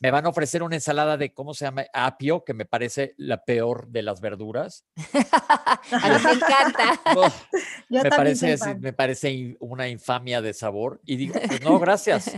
Me 0.01 0.11
van 0.11 0.27
a 0.27 0.29
ofrecer 0.29 0.63
una 0.63 0.75
ensalada 0.75 1.17
de, 1.17 1.33
¿cómo 1.33 1.55
se 1.55 1.65
llama? 1.65 1.85
Apio, 1.93 2.45
que 2.45 2.53
me 2.53 2.65
parece 2.65 3.15
la 3.17 3.45
peor 3.45 3.87
de 3.89 4.03
las 4.03 4.21
verduras. 4.21 4.85
a 4.97 5.81
mí 5.93 6.25
me 6.25 6.33
encanta. 6.33 7.01
me, 7.89 8.11
parece, 8.11 8.57
me 8.81 8.93
parece 8.93 9.57
una 9.61 9.89
infamia 9.89 10.43
de 10.43 10.53
sabor. 10.53 11.01
Y 11.05 11.17
digo, 11.17 11.35
pues 11.47 11.63
no, 11.63 11.79
gracias. 11.79 12.33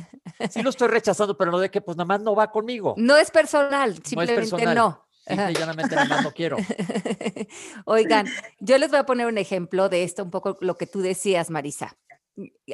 Sí 0.51 0.63
lo 0.63 0.71
estoy 0.71 0.89
rechazando, 0.89 1.37
pero 1.37 1.51
no 1.51 1.59
de 1.59 1.71
que 1.71 1.81
pues 1.81 1.97
nada 1.97 2.07
más 2.07 2.21
no 2.21 2.35
va 2.35 2.51
conmigo. 2.51 2.95
No 2.99 3.17
es 3.17 3.31
personal, 3.31 3.99
simplemente 4.05 4.67
no. 4.67 4.75
no. 4.75 5.07
Simple 5.27 5.53
y 5.53 5.55
llanamente 5.55 5.95
nada 5.95 6.09
más 6.09 6.25
no 6.25 6.33
quiero. 6.33 6.57
Oigan, 7.85 8.27
yo 8.59 8.79
les 8.79 8.91
voy 8.91 8.99
a 8.99 9.07
poner 9.07 9.27
un 9.27 9.39
ejemplo 9.39 9.89
de 9.89 10.03
esto, 10.03 10.25
un 10.25 10.31
poco 10.31 10.59
lo 10.61 10.77
que 10.77 10.87
tú 10.87 11.01
decías, 11.01 11.51
Marisa. 11.51 11.97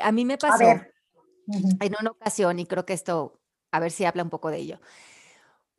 A 0.03 0.13
mí 0.13 0.25
me 0.25 0.39
pasó 0.39 0.65
en 0.65 1.95
una 2.01 2.11
ocasión, 2.11 2.59
y 2.59 2.67
creo 2.67 2.87
que 2.87 2.93
esto 2.93 3.41
a 3.77 3.81
ver 3.81 3.91
si 3.93 4.05
habla 4.05 4.23
un 4.23 4.31
poco 4.31 4.51
de 4.51 4.59
ello. 4.59 4.81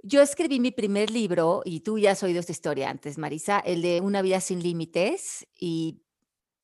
Yo 0.04 0.22
escribí 0.22 0.60
mi 0.60 0.72
primer 0.72 1.10
libro, 1.10 1.62
y 1.66 1.82
tú 1.82 1.98
ya 1.98 2.12
has 2.12 2.24
oído 2.24 2.40
esta 2.40 2.52
historia 2.52 2.90
antes, 2.90 3.18
Marisa, 3.18 3.60
el 3.60 3.82
de 3.82 4.00
Una 4.02 4.22
vida 4.22 4.40
sin 4.40 4.62
límites, 4.62 5.48
y 5.60 6.02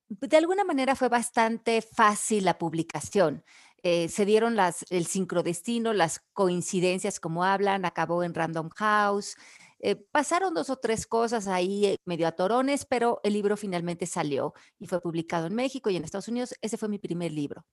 de 0.09 0.37
alguna 0.37 0.63
manera 0.63 0.95
fue 0.95 1.09
bastante 1.09 1.81
fácil 1.81 2.45
la 2.45 2.57
publicación. 2.57 3.43
Eh, 3.81 4.07
se 4.07 4.25
dieron 4.25 4.55
las, 4.55 4.85
el 4.89 5.07
sincrodestino, 5.07 5.91
las 5.91 6.21
coincidencias 6.31 7.19
como 7.19 7.43
hablan, 7.43 7.83
acabó 7.85 8.23
en 8.23 8.33
Random 8.33 8.69
House. 8.69 9.35
Eh, 9.79 9.97
pasaron 9.97 10.53
dos 10.53 10.69
o 10.69 10.77
tres 10.77 11.05
cosas 11.05 11.47
ahí 11.47 11.85
eh, 11.85 11.97
medio 12.05 12.27
a 12.27 12.31
torones, 12.31 12.85
pero 12.85 13.19
el 13.23 13.33
libro 13.33 13.57
finalmente 13.57 14.05
salió 14.05 14.53
y 14.79 14.87
fue 14.87 15.01
publicado 15.01 15.47
en 15.47 15.55
México 15.55 15.89
y 15.89 15.97
en 15.97 16.05
Estados 16.05 16.29
Unidos. 16.29 16.55
Ese 16.61 16.77
fue 16.77 16.87
mi 16.87 16.99
primer 16.99 17.33
libro. 17.33 17.65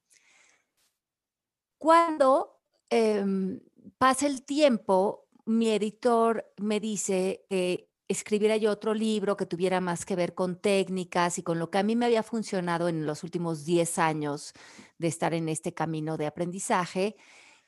Cuando 1.79 2.60
Em, 2.91 3.61
pasa 3.99 4.27
el 4.27 4.43
tiempo, 4.43 5.29
mi 5.47 5.71
editor 5.71 6.45
me 6.59 6.81
dice 6.81 7.47
que 7.49 7.89
escribiera 8.09 8.57
yo 8.57 8.73
otro 8.73 8.95
libro 8.95 9.37
que 9.37 9.47
tuviera 9.47 9.81
más 9.81 10.05
que 10.05 10.17
ver 10.17 10.35
con 10.35 10.61
técnicas 10.61 11.39
y 11.39 11.45
con 11.45 11.61
lo 11.61 11.71
que 11.71 11.79
a 11.79 11.85
mí 11.85 11.95
me 11.95 12.07
había 12.07 12.25
funcionado 12.25 12.89
en 12.89 13.07
los 13.07 13.23
últimos 13.23 13.65
10 13.65 13.99
años 14.01 14.53
de 14.99 15.07
estar 15.07 15.33
en 15.35 15.49
este 15.49 15.73
camino 15.73 16.17
de 16.17 16.27
aprendizaje 16.27 17.17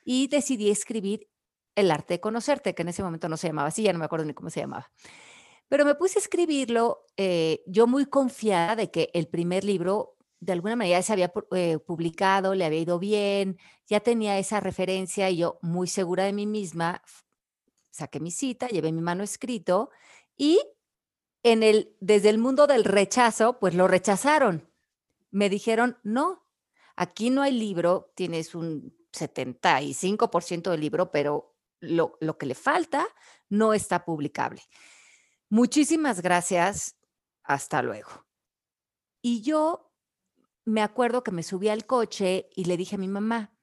y 0.03 0.27
decidí 0.27 0.69
escribir 0.69 1.29
El 1.75 1.89
arte 1.89 2.15
de 2.15 2.19
conocerte, 2.19 2.75
que 2.75 2.83
en 2.83 2.89
ese 2.89 3.01
momento 3.01 3.29
no 3.29 3.37
se 3.37 3.47
llamaba 3.47 3.69
así, 3.69 3.83
ya 3.83 3.93
no 3.93 3.99
me 3.99 4.05
acuerdo 4.05 4.25
ni 4.25 4.33
cómo 4.33 4.49
se 4.49 4.59
llamaba. 4.59 4.91
Pero 5.69 5.85
me 5.85 5.95
puse 5.95 6.19
a 6.19 6.21
escribirlo 6.21 7.05
eh, 7.17 7.63
yo 7.65 7.87
muy 7.87 8.05
confiada 8.05 8.75
de 8.75 8.91
que 8.91 9.09
el 9.13 9.27
primer 9.27 9.63
libro 9.63 10.12
de 10.43 10.53
alguna 10.53 10.75
manera 10.75 11.01
se 11.01 11.13
había 11.13 11.31
eh, 11.51 11.79
publicado, 11.79 12.53
le 12.53 12.65
había 12.65 12.79
ido 12.79 12.99
bien, 12.99 13.57
ya 13.87 13.99
tenía 14.01 14.37
esa 14.37 14.59
referencia 14.59 15.29
y 15.29 15.37
yo 15.37 15.59
muy 15.61 15.87
segura 15.87 16.25
de 16.25 16.33
mí 16.33 16.45
misma 16.45 17.01
saqué 17.91 18.19
mi 18.19 18.31
cita, 18.31 18.67
llevé 18.67 18.91
mi 18.91 19.01
mano 19.01 19.23
escrito 19.23 19.91
y 20.35 20.59
en 21.43 21.63
el, 21.63 21.95
desde 21.99 22.29
el 22.29 22.39
mundo 22.39 22.67
del 22.67 22.83
rechazo, 22.83 23.59
pues 23.59 23.75
lo 23.75 23.87
rechazaron. 23.87 24.69
Me 25.31 25.49
dijeron, 25.49 25.97
no, 26.03 26.45
aquí 26.95 27.29
no 27.29 27.41
hay 27.41 27.51
libro, 27.51 28.11
tienes 28.15 28.55
un 28.55 28.97
75% 29.11 30.71
del 30.71 30.79
libro, 30.79 31.11
pero 31.11 31.55
lo, 31.79 32.17
lo 32.19 32.37
que 32.37 32.45
le 32.45 32.55
falta 32.55 33.07
no 33.49 33.73
está 33.73 34.05
publicable. 34.05 34.61
Muchísimas 35.49 36.21
gracias, 36.21 36.97
hasta 37.43 37.81
luego. 37.83 38.25
Y 39.21 39.41
yo 39.41 39.92
me 40.65 40.81
acuerdo 40.81 41.23
que 41.23 41.31
me 41.31 41.43
subí 41.43 41.69
al 41.69 41.85
coche 41.85 42.49
y 42.55 42.65
le 42.65 42.77
dije 42.77 42.95
a 42.95 42.99
mi 42.99 43.07
mamá, 43.07 43.53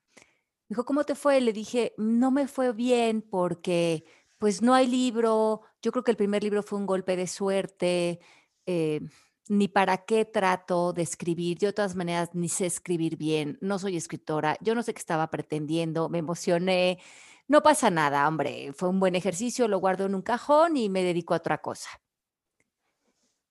dijo, 0.68 0.84
¿cómo 0.84 1.04
te 1.04 1.14
fue? 1.14 1.40
Le 1.40 1.52
dije, 1.52 1.94
no 1.98 2.30
me 2.30 2.48
fue 2.48 2.72
bien 2.72 3.22
porque 3.22 4.04
pues 4.38 4.62
no 4.62 4.74
hay 4.74 4.86
libro, 4.86 5.62
yo 5.82 5.92
creo 5.92 6.04
que 6.04 6.12
el 6.12 6.16
primer 6.16 6.42
libro 6.42 6.62
fue 6.62 6.78
un 6.78 6.86
golpe 6.86 7.16
de 7.16 7.26
suerte, 7.26 8.20
eh, 8.66 9.00
ni 9.48 9.68
para 9.68 9.98
qué 10.06 10.24
trato 10.24 10.92
de 10.92 11.02
escribir, 11.02 11.58
yo 11.58 11.68
de 11.68 11.72
todas 11.74 11.96
maneras 11.96 12.30
ni 12.34 12.48
sé 12.48 12.66
escribir 12.66 13.16
bien, 13.16 13.58
no 13.60 13.78
soy 13.78 13.96
escritora, 13.96 14.56
yo 14.60 14.74
no 14.74 14.82
sé 14.82 14.94
qué 14.94 15.00
estaba 15.00 15.28
pretendiendo, 15.30 16.08
me 16.08 16.18
emocioné, 16.18 17.00
no 17.48 17.62
pasa 17.62 17.90
nada, 17.90 18.26
hombre, 18.28 18.72
fue 18.74 18.88
un 18.88 19.00
buen 19.00 19.16
ejercicio, 19.16 19.68
lo 19.68 19.80
guardo 19.80 20.06
en 20.06 20.14
un 20.14 20.22
cajón 20.22 20.76
y 20.76 20.88
me 20.88 21.02
dedico 21.02 21.34
a 21.34 21.38
otra 21.38 21.58
cosa. 21.58 21.90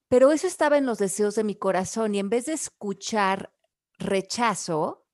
Pero 0.10 0.32
eso 0.32 0.48
estaba 0.48 0.78
en 0.78 0.86
los 0.86 0.98
deseos 0.98 1.36
de 1.36 1.44
mi 1.44 1.56
corazón 1.56 2.16
y 2.16 2.20
en 2.20 2.30
vez 2.30 2.48
de 2.48 2.54
escuchar 2.54 3.54
rechazo, 4.00 5.06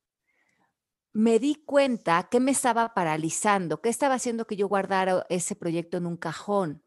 me 1.12 1.38
di 1.40 1.56
cuenta 1.56 2.28
que 2.32 2.40
me 2.40 2.52
estaba 2.52 2.94
paralizando, 2.94 3.82
que 3.82 3.90
estaba 3.90 4.16
haciendo 4.16 4.48
que 4.48 4.56
yo 4.56 4.68
guardara 4.68 5.25
ese 5.30 5.56
proyecto 5.56 5.98
en 5.98 6.06
un 6.06 6.18
cajón. 6.18 6.84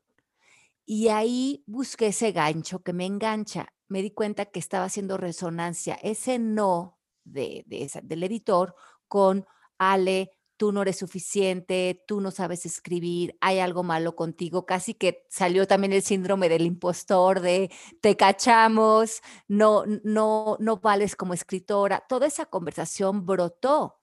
Y 0.84 1.08
ahí 1.08 1.64
busqué 1.66 2.08
ese 2.08 2.32
gancho 2.32 2.82
que 2.82 2.94
me 2.94 3.04
engancha. 3.04 3.74
Me 3.88 4.02
di 4.02 4.10
cuenta 4.10 4.46
que 4.46 4.58
estaba 4.58 4.86
haciendo 4.86 5.18
resonancia, 5.18 5.98
ese 6.02 6.38
no 6.38 6.98
de, 7.24 7.64
del 8.02 8.22
editor 8.22 8.74
con 9.06 9.46
Ale, 9.76 10.37
tú 10.58 10.72
no 10.72 10.82
eres 10.82 10.98
suficiente, 10.98 12.04
tú 12.06 12.20
no 12.20 12.30
sabes 12.30 12.66
escribir, 12.66 13.38
hay 13.40 13.60
algo 13.60 13.82
malo 13.84 14.16
contigo. 14.16 14.66
Casi 14.66 14.92
que 14.92 15.26
salió 15.30 15.66
también 15.66 15.92
el 15.94 16.02
síndrome 16.02 16.48
del 16.50 16.66
impostor, 16.66 17.40
de 17.40 17.70
te 18.02 18.16
cachamos, 18.16 19.22
no, 19.46 19.84
no, 20.04 20.56
no 20.60 20.76
vales 20.78 21.16
como 21.16 21.32
escritora. 21.32 22.04
Toda 22.08 22.26
esa 22.26 22.46
conversación 22.46 23.24
brotó 23.24 23.98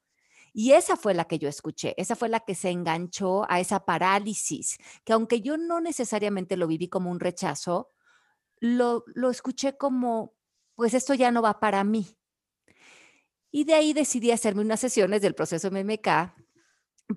y 0.53 0.71
esa 0.71 0.95
fue 0.95 1.13
la 1.13 1.25
que 1.25 1.37
yo 1.37 1.49
escuché, 1.49 1.93
esa 1.97 2.15
fue 2.15 2.29
la 2.29 2.39
que 2.39 2.55
se 2.55 2.69
enganchó 2.69 3.45
a 3.51 3.59
esa 3.59 3.83
parálisis, 3.85 4.77
que 5.03 5.11
aunque 5.11 5.41
yo 5.41 5.57
no 5.57 5.81
necesariamente 5.81 6.55
lo 6.55 6.65
viví 6.65 6.87
como 6.87 7.11
un 7.11 7.19
rechazo, 7.19 7.89
lo, 8.61 9.03
lo 9.07 9.29
escuché 9.29 9.75
como, 9.75 10.33
pues 10.75 10.93
esto 10.93 11.13
ya 11.13 11.29
no 11.31 11.41
va 11.41 11.59
para 11.59 11.83
mí. 11.83 12.07
Y 13.51 13.65
de 13.65 13.73
ahí 13.73 13.91
decidí 13.93 14.31
hacerme 14.31 14.61
unas 14.61 14.79
sesiones 14.79 15.21
del 15.21 15.35
proceso 15.35 15.69
MMK 15.71 16.07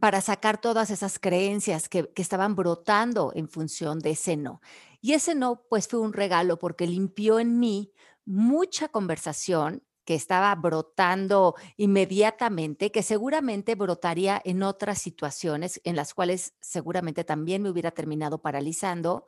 para 0.00 0.20
sacar 0.20 0.60
todas 0.60 0.90
esas 0.90 1.18
creencias 1.18 1.88
que, 1.88 2.10
estaban 2.16 2.54
brotando 2.54 3.32
en 3.34 3.48
función 3.48 3.98
de 4.00 4.10
ese 4.10 4.36
no. 4.36 4.60
Y 5.00 5.14
ese 5.14 5.34
no, 5.34 5.62
pues 5.68 5.88
fue 5.88 6.00
un 6.00 6.12
regalo 6.12 6.58
porque 6.58 6.86
limpió 6.86 7.38
en 7.38 7.58
mí 7.58 7.92
mucha 8.24 8.88
conversación 8.88 9.82
que 10.04 10.14
estaba 10.14 10.54
brotando 10.54 11.54
inmediatamente, 11.76 12.90
que 12.90 13.02
seguramente 13.02 13.74
brotaría 13.74 14.40
en 14.44 14.62
otras 14.62 14.98
situaciones 15.00 15.80
en 15.84 15.96
las 15.96 16.14
cuales 16.14 16.54
seguramente 16.60 17.24
también 17.24 17.62
me 17.62 17.70
hubiera 17.70 17.90
terminado 17.90 18.40
paralizando. 18.40 19.26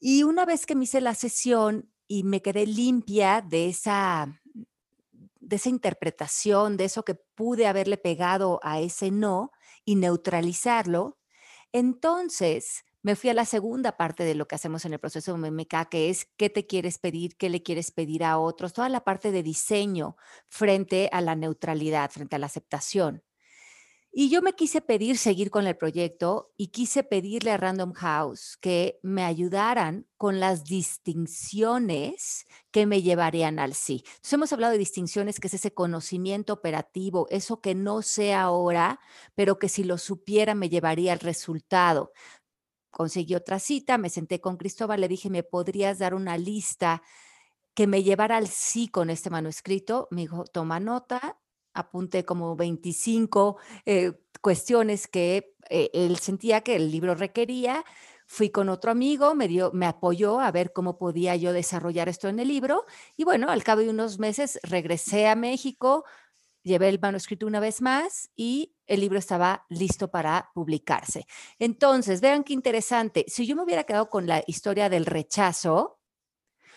Y 0.00 0.22
una 0.24 0.44
vez 0.44 0.66
que 0.66 0.74
me 0.74 0.84
hice 0.84 1.00
la 1.00 1.14
sesión 1.14 1.90
y 2.08 2.24
me 2.24 2.42
quedé 2.42 2.66
limpia 2.66 3.40
de 3.40 3.68
esa 3.68 4.40
de 5.42 5.56
esa 5.56 5.68
interpretación, 5.68 6.76
de 6.76 6.84
eso 6.84 7.04
que 7.04 7.14
pude 7.14 7.66
haberle 7.66 7.98
pegado 7.98 8.60
a 8.62 8.80
ese 8.80 9.10
no 9.10 9.50
y 9.84 9.96
neutralizarlo, 9.96 11.18
entonces 11.72 12.84
me 13.02 13.16
fui 13.16 13.30
a 13.30 13.34
la 13.34 13.44
segunda 13.44 13.96
parte 13.96 14.22
de 14.22 14.36
lo 14.36 14.46
que 14.46 14.54
hacemos 14.54 14.84
en 14.84 14.92
el 14.92 15.00
proceso 15.00 15.36
MMK, 15.36 15.88
que 15.90 16.08
es 16.08 16.26
qué 16.36 16.50
te 16.50 16.66
quieres 16.66 16.98
pedir, 16.98 17.36
qué 17.36 17.50
le 17.50 17.62
quieres 17.62 17.90
pedir 17.90 18.22
a 18.22 18.38
otros, 18.38 18.72
toda 18.72 18.88
la 18.88 19.02
parte 19.02 19.32
de 19.32 19.42
diseño 19.42 20.16
frente 20.48 21.08
a 21.12 21.20
la 21.20 21.34
neutralidad, 21.34 22.10
frente 22.10 22.36
a 22.36 22.38
la 22.38 22.46
aceptación. 22.46 23.24
Y 24.14 24.28
yo 24.28 24.42
me 24.42 24.52
quise 24.52 24.82
pedir 24.82 25.16
seguir 25.16 25.50
con 25.50 25.66
el 25.66 25.74
proyecto 25.74 26.52
y 26.58 26.68
quise 26.68 27.02
pedirle 27.02 27.50
a 27.50 27.56
Random 27.56 27.94
House 27.94 28.58
que 28.60 28.98
me 29.02 29.24
ayudaran 29.24 30.06
con 30.18 30.38
las 30.38 30.64
distinciones 30.64 32.44
que 32.70 32.84
me 32.84 33.00
llevarían 33.00 33.58
al 33.58 33.72
sí. 33.72 34.02
Entonces 34.06 34.32
hemos 34.34 34.52
hablado 34.52 34.72
de 34.72 34.78
distinciones, 34.78 35.40
que 35.40 35.46
es 35.48 35.54
ese 35.54 35.72
conocimiento 35.72 36.52
operativo, 36.52 37.26
eso 37.30 37.62
que 37.62 37.74
no 37.74 38.02
sé 38.02 38.34
ahora, 38.34 39.00
pero 39.34 39.58
que 39.58 39.70
si 39.70 39.82
lo 39.82 39.96
supiera 39.96 40.54
me 40.54 40.68
llevaría 40.68 41.12
al 41.14 41.20
resultado 41.20 42.12
conseguí 42.90 43.34
otra 43.34 43.58
cita, 43.58 43.98
me 43.98 44.10
senté 44.10 44.40
con 44.40 44.56
Cristóbal, 44.56 45.00
le 45.00 45.08
dije, 45.08 45.30
¿me 45.30 45.42
podrías 45.42 45.98
dar 45.98 46.14
una 46.14 46.38
lista 46.38 47.02
que 47.74 47.86
me 47.86 48.02
llevara 48.02 48.36
al 48.36 48.48
sí 48.48 48.88
con 48.88 49.10
este 49.10 49.30
manuscrito? 49.30 50.08
Me 50.10 50.22
dijo, 50.22 50.44
toma 50.44 50.80
nota, 50.80 51.40
apunté 51.74 52.24
como 52.24 52.56
25 52.56 53.56
eh, 53.86 54.12
cuestiones 54.40 55.08
que 55.08 55.56
eh, 55.70 55.90
él 55.94 56.18
sentía 56.18 56.62
que 56.62 56.76
el 56.76 56.90
libro 56.90 57.14
requería. 57.14 57.84
Fui 58.26 58.50
con 58.50 58.68
otro 58.68 58.90
amigo, 58.90 59.34
me, 59.34 59.48
dio, 59.48 59.72
me 59.72 59.86
apoyó 59.86 60.40
a 60.40 60.50
ver 60.50 60.72
cómo 60.72 60.96
podía 60.96 61.36
yo 61.36 61.52
desarrollar 61.52 62.08
esto 62.08 62.28
en 62.28 62.38
el 62.38 62.48
libro. 62.48 62.84
Y 63.16 63.24
bueno, 63.24 63.50
al 63.50 63.62
cabo 63.62 63.82
de 63.82 63.90
unos 63.90 64.18
meses 64.18 64.58
regresé 64.62 65.26
a 65.26 65.36
México, 65.36 66.04
llevé 66.62 66.88
el 66.88 67.00
manuscrito 67.00 67.46
una 67.46 67.60
vez 67.60 67.82
más 67.82 68.30
y 68.36 68.74
el 68.86 69.00
libro 69.00 69.18
estaba 69.18 69.66
listo 69.68 70.10
para 70.10 70.50
publicarse. 70.54 71.26
Entonces, 71.58 72.20
vean 72.20 72.44
qué 72.44 72.52
interesante. 72.52 73.24
Si 73.28 73.46
yo 73.46 73.56
me 73.56 73.62
hubiera 73.62 73.84
quedado 73.84 74.08
con 74.08 74.26
la 74.26 74.42
historia 74.46 74.88
del 74.88 75.06
rechazo, 75.06 76.01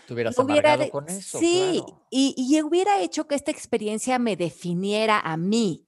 Te 0.07 0.13
hubieras 0.13 0.37
amargado 0.37 0.89
con 0.89 1.09
eso. 1.09 1.39
Sí, 1.39 1.83
y, 2.09 2.35
y, 2.37 2.61
hubiera 2.61 3.01
hecho 3.01 3.27
que 3.27 3.35
esta 3.35 3.51
experiencia 3.51 4.19
me 4.19 4.35
definiera 4.35 5.19
a 5.19 5.37
mí, 5.37 5.87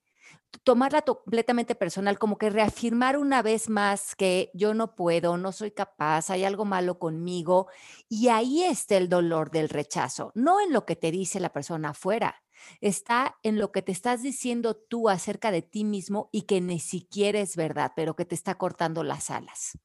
tomarla 0.63 1.01
completamente 1.01 1.75
personal, 1.75 2.19
como 2.19 2.37
que 2.37 2.49
reafirmar 2.49 3.17
una 3.17 3.41
vez 3.41 3.69
más 3.69 4.15
que 4.15 4.51
yo 4.53 4.73
no 4.73 4.95
puedo, 4.95 5.37
no 5.37 5.51
soy 5.51 5.71
capaz, 5.71 6.29
hay 6.29 6.43
algo 6.43 6.65
malo 6.65 6.99
conmigo. 6.99 7.67
Y 8.09 8.29
ahí 8.29 8.63
está 8.63 8.97
el 8.97 9.09
dolor 9.09 9.51
del 9.51 9.69
rechazo, 9.69 10.31
no 10.35 10.59
en 10.59 10.73
lo 10.73 10.85
que 10.85 10.95
te 10.95 11.11
dice 11.11 11.39
la 11.39 11.53
persona 11.53 11.89
afuera, 11.89 12.43
está 12.81 13.37
en 13.43 13.59
lo 13.59 13.71
que 13.71 13.81
te 13.81 13.91
estás 13.91 14.21
diciendo 14.21 14.75
tú 14.75 15.09
acerca 15.09 15.51
de 15.51 15.61
ti 15.61 15.83
mismo 15.83 16.29
y 16.31 16.43
que 16.43 16.61
ni 16.61 16.79
siquiera 16.79 17.39
es 17.39 17.55
verdad, 17.55 17.93
pero 17.95 18.15
que 18.15 18.25
te 18.25 18.35
está 18.35 18.55
cortando 18.55 19.03
las 19.03 19.29
alas. 19.29 19.77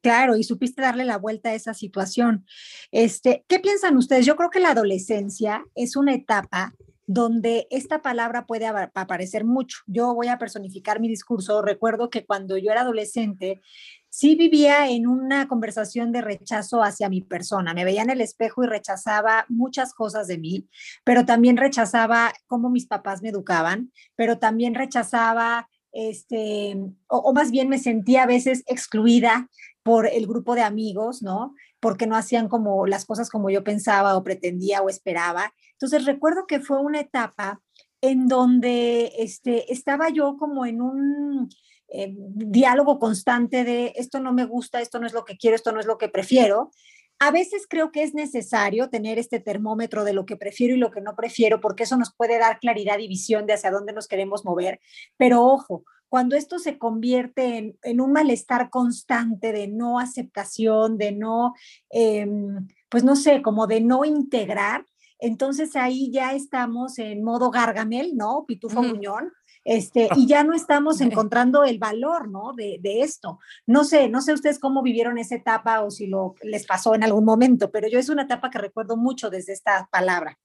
Claro, 0.00 0.36
y 0.36 0.44
supiste 0.44 0.82
darle 0.82 1.04
la 1.04 1.18
vuelta 1.18 1.50
a 1.50 1.54
esa 1.54 1.74
situación. 1.74 2.46
Este, 2.92 3.44
¿Qué 3.48 3.58
piensan 3.58 3.96
ustedes? 3.96 4.26
Yo 4.26 4.36
creo 4.36 4.50
que 4.50 4.60
la 4.60 4.70
adolescencia 4.70 5.64
es 5.74 5.96
una 5.96 6.14
etapa 6.14 6.74
donde 7.08 7.66
esta 7.70 8.02
palabra 8.02 8.44
puede 8.44 8.66
aparecer 8.66 9.44
mucho. 9.44 9.78
Yo 9.86 10.14
voy 10.14 10.28
a 10.28 10.38
personificar 10.38 11.00
mi 11.00 11.08
discurso. 11.08 11.62
Recuerdo 11.62 12.10
que 12.10 12.26
cuando 12.26 12.58
yo 12.58 12.70
era 12.70 12.82
adolescente, 12.82 13.62
sí 14.10 14.36
vivía 14.36 14.90
en 14.90 15.06
una 15.06 15.48
conversación 15.48 16.12
de 16.12 16.20
rechazo 16.20 16.82
hacia 16.82 17.08
mi 17.08 17.22
persona. 17.22 17.72
Me 17.72 17.86
veía 17.86 18.02
en 18.02 18.10
el 18.10 18.20
espejo 18.20 18.62
y 18.62 18.66
rechazaba 18.66 19.46
muchas 19.48 19.94
cosas 19.94 20.26
de 20.26 20.36
mí, 20.36 20.68
pero 21.02 21.24
también 21.24 21.56
rechazaba 21.56 22.34
cómo 22.46 22.68
mis 22.68 22.86
papás 22.86 23.22
me 23.22 23.30
educaban, 23.30 23.90
pero 24.14 24.38
también 24.38 24.74
rechazaba, 24.74 25.70
este, 25.92 26.76
o, 27.06 27.32
más 27.32 27.50
bien 27.50 27.70
me 27.70 27.78
sentía 27.78 28.24
a 28.24 28.26
veces 28.26 28.64
excluida 28.66 29.48
por 29.88 30.06
el 30.06 30.26
grupo 30.26 30.54
de 30.54 30.60
amigos, 30.60 31.22
¿no? 31.22 31.54
Porque 31.80 32.06
no 32.06 32.14
hacían 32.14 32.46
como 32.46 32.86
las 32.86 33.06
cosas 33.06 33.30
como 33.30 33.48
yo 33.48 33.64
pensaba 33.64 34.18
o 34.18 34.22
pretendía 34.22 34.82
o 34.82 34.90
esperaba. 34.90 35.54
Entonces 35.72 36.04
recuerdo 36.04 36.46
que 36.46 36.60
fue 36.60 36.78
una 36.78 37.00
etapa 37.00 37.62
en 38.02 38.28
donde 38.28 39.14
este, 39.16 39.72
estaba 39.72 40.10
yo 40.10 40.36
como 40.36 40.66
en 40.66 40.82
un 40.82 41.48
eh, 41.88 42.12
diálogo 42.14 42.98
constante 42.98 43.64
de 43.64 43.94
esto 43.96 44.20
no 44.20 44.34
me 44.34 44.44
gusta, 44.44 44.82
esto 44.82 45.00
no 45.00 45.06
es 45.06 45.14
lo 45.14 45.24
que 45.24 45.38
quiero, 45.38 45.56
esto 45.56 45.72
no 45.72 45.80
es 45.80 45.86
lo 45.86 45.96
que 45.96 46.10
prefiero. 46.10 46.70
A 47.18 47.30
veces 47.30 47.66
creo 47.66 47.90
que 47.90 48.02
es 48.02 48.12
necesario 48.12 48.90
tener 48.90 49.18
este 49.18 49.40
termómetro 49.40 50.04
de 50.04 50.12
lo 50.12 50.26
que 50.26 50.36
prefiero 50.36 50.74
y 50.74 50.78
lo 50.78 50.90
que 50.90 51.00
no 51.00 51.16
prefiero, 51.16 51.62
porque 51.62 51.84
eso 51.84 51.96
nos 51.96 52.14
puede 52.14 52.38
dar 52.38 52.60
claridad 52.60 52.98
y 52.98 53.08
visión 53.08 53.46
de 53.46 53.54
hacia 53.54 53.70
dónde 53.70 53.94
nos 53.94 54.06
queremos 54.06 54.44
mover. 54.44 54.80
Pero 55.16 55.46
ojo, 55.46 55.86
cuando 56.08 56.36
esto 56.36 56.58
se 56.58 56.78
convierte 56.78 57.76
en, 57.82 58.00
un 58.00 58.12
malestar 58.12 58.70
constante 58.70 59.52
de 59.52 59.68
no 59.68 59.98
aceptación, 59.98 60.98
de 60.98 61.12
no, 61.12 61.54
em, 61.90 62.66
pues 62.88 63.04
no 63.04 63.16
sé, 63.16 63.42
como 63.42 63.66
de 63.66 63.80
no 63.80 64.04
integrar, 64.04 64.86
entonces 65.18 65.74
ahí 65.76 66.10
ya 66.12 66.32
estamos 66.32 66.98
en 66.98 67.24
modo 67.24 67.50
gargamel, 67.50 68.16
¿no? 68.16 68.44
Pitufo 68.46 68.82
Muñón. 68.82 69.32
Este, 69.64 70.08
y 70.16 70.26
ya 70.28 70.44
no 70.44 70.54
estamos 70.54 71.00
encontrando 71.00 71.64
el 71.64 71.78
valor, 71.78 72.30
¿no? 72.30 72.52
De, 72.54 72.78
de, 72.80 73.02
esto. 73.02 73.40
No 73.66 73.84
sé, 73.84 74.08
no 74.08 74.22
sé 74.22 74.32
ustedes 74.32 74.58
cómo 74.58 74.82
vivieron 74.82 75.18
esa 75.18 75.34
etapa 75.34 75.82
o 75.82 75.90
si 75.90 76.06
lo 76.06 76.34
les 76.42 76.66
pasó 76.66 76.94
en 76.94 77.02
algún 77.02 77.24
momento, 77.24 77.70
pero 77.70 77.88
yo 77.88 77.98
es 77.98 78.08
una 78.08 78.22
etapa 78.22 78.48
que 78.48 78.58
recuerdo 78.58 78.96
mucho 78.96 79.28
desde 79.28 79.52
esta 79.52 79.88
palabra. 79.90 80.38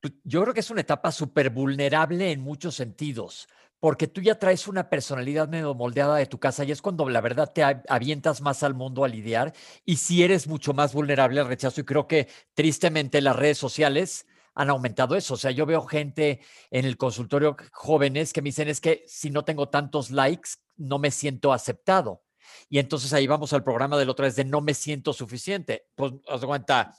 Pues, 0.00 0.14
yo 0.24 0.42
creo 0.42 0.54
que 0.54 0.60
es 0.60 0.70
una 0.70 0.80
etapa 0.80 1.12
súper 1.12 1.50
vulnerable 1.50 2.32
en 2.32 2.40
muchos 2.40 2.74
sentidos, 2.74 3.46
porque 3.80 4.06
tú 4.06 4.20
ya 4.20 4.38
traes 4.38 4.68
una 4.68 4.90
personalidad 4.90 5.48
medio 5.48 5.74
moldeada 5.74 6.16
de 6.16 6.26
tu 6.26 6.38
casa 6.38 6.64
y 6.64 6.70
es 6.70 6.82
cuando 6.82 7.08
la 7.08 7.22
verdad 7.22 7.50
te 7.52 7.62
avientas 7.88 8.42
más 8.42 8.62
al 8.62 8.74
mundo 8.74 9.04
a 9.04 9.08
lidiar 9.08 9.54
y 9.86 9.96
si 9.96 10.22
eres 10.22 10.46
mucho 10.46 10.74
más 10.74 10.92
vulnerable 10.92 11.40
al 11.40 11.48
rechazo 11.48 11.80
y 11.80 11.84
creo 11.84 12.06
que 12.06 12.28
tristemente 12.54 13.22
las 13.22 13.34
redes 13.34 13.56
sociales 13.58 14.26
han 14.54 14.68
aumentado 14.68 15.16
eso. 15.16 15.34
O 15.34 15.36
sea, 15.38 15.50
yo 15.50 15.64
veo 15.64 15.82
gente 15.86 16.40
en 16.70 16.84
el 16.84 16.98
consultorio 16.98 17.56
jóvenes 17.72 18.34
que 18.34 18.42
me 18.42 18.50
dicen 18.50 18.68
es 18.68 18.80
que 18.80 19.02
si 19.06 19.30
no 19.30 19.44
tengo 19.44 19.70
tantos 19.70 20.10
likes, 20.10 20.50
no 20.76 20.98
me 20.98 21.10
siento 21.10 21.52
aceptado. 21.52 22.22
Y 22.68 22.78
entonces 22.78 23.12
ahí 23.14 23.26
vamos 23.26 23.52
al 23.54 23.64
programa 23.64 23.96
del 23.96 24.10
otro 24.10 24.24
vez 24.24 24.36
de 24.36 24.44
no 24.44 24.60
me 24.60 24.74
siento 24.74 25.14
suficiente. 25.14 25.86
Pues, 25.94 26.12
os 26.26 26.44
cuenta, 26.44 26.94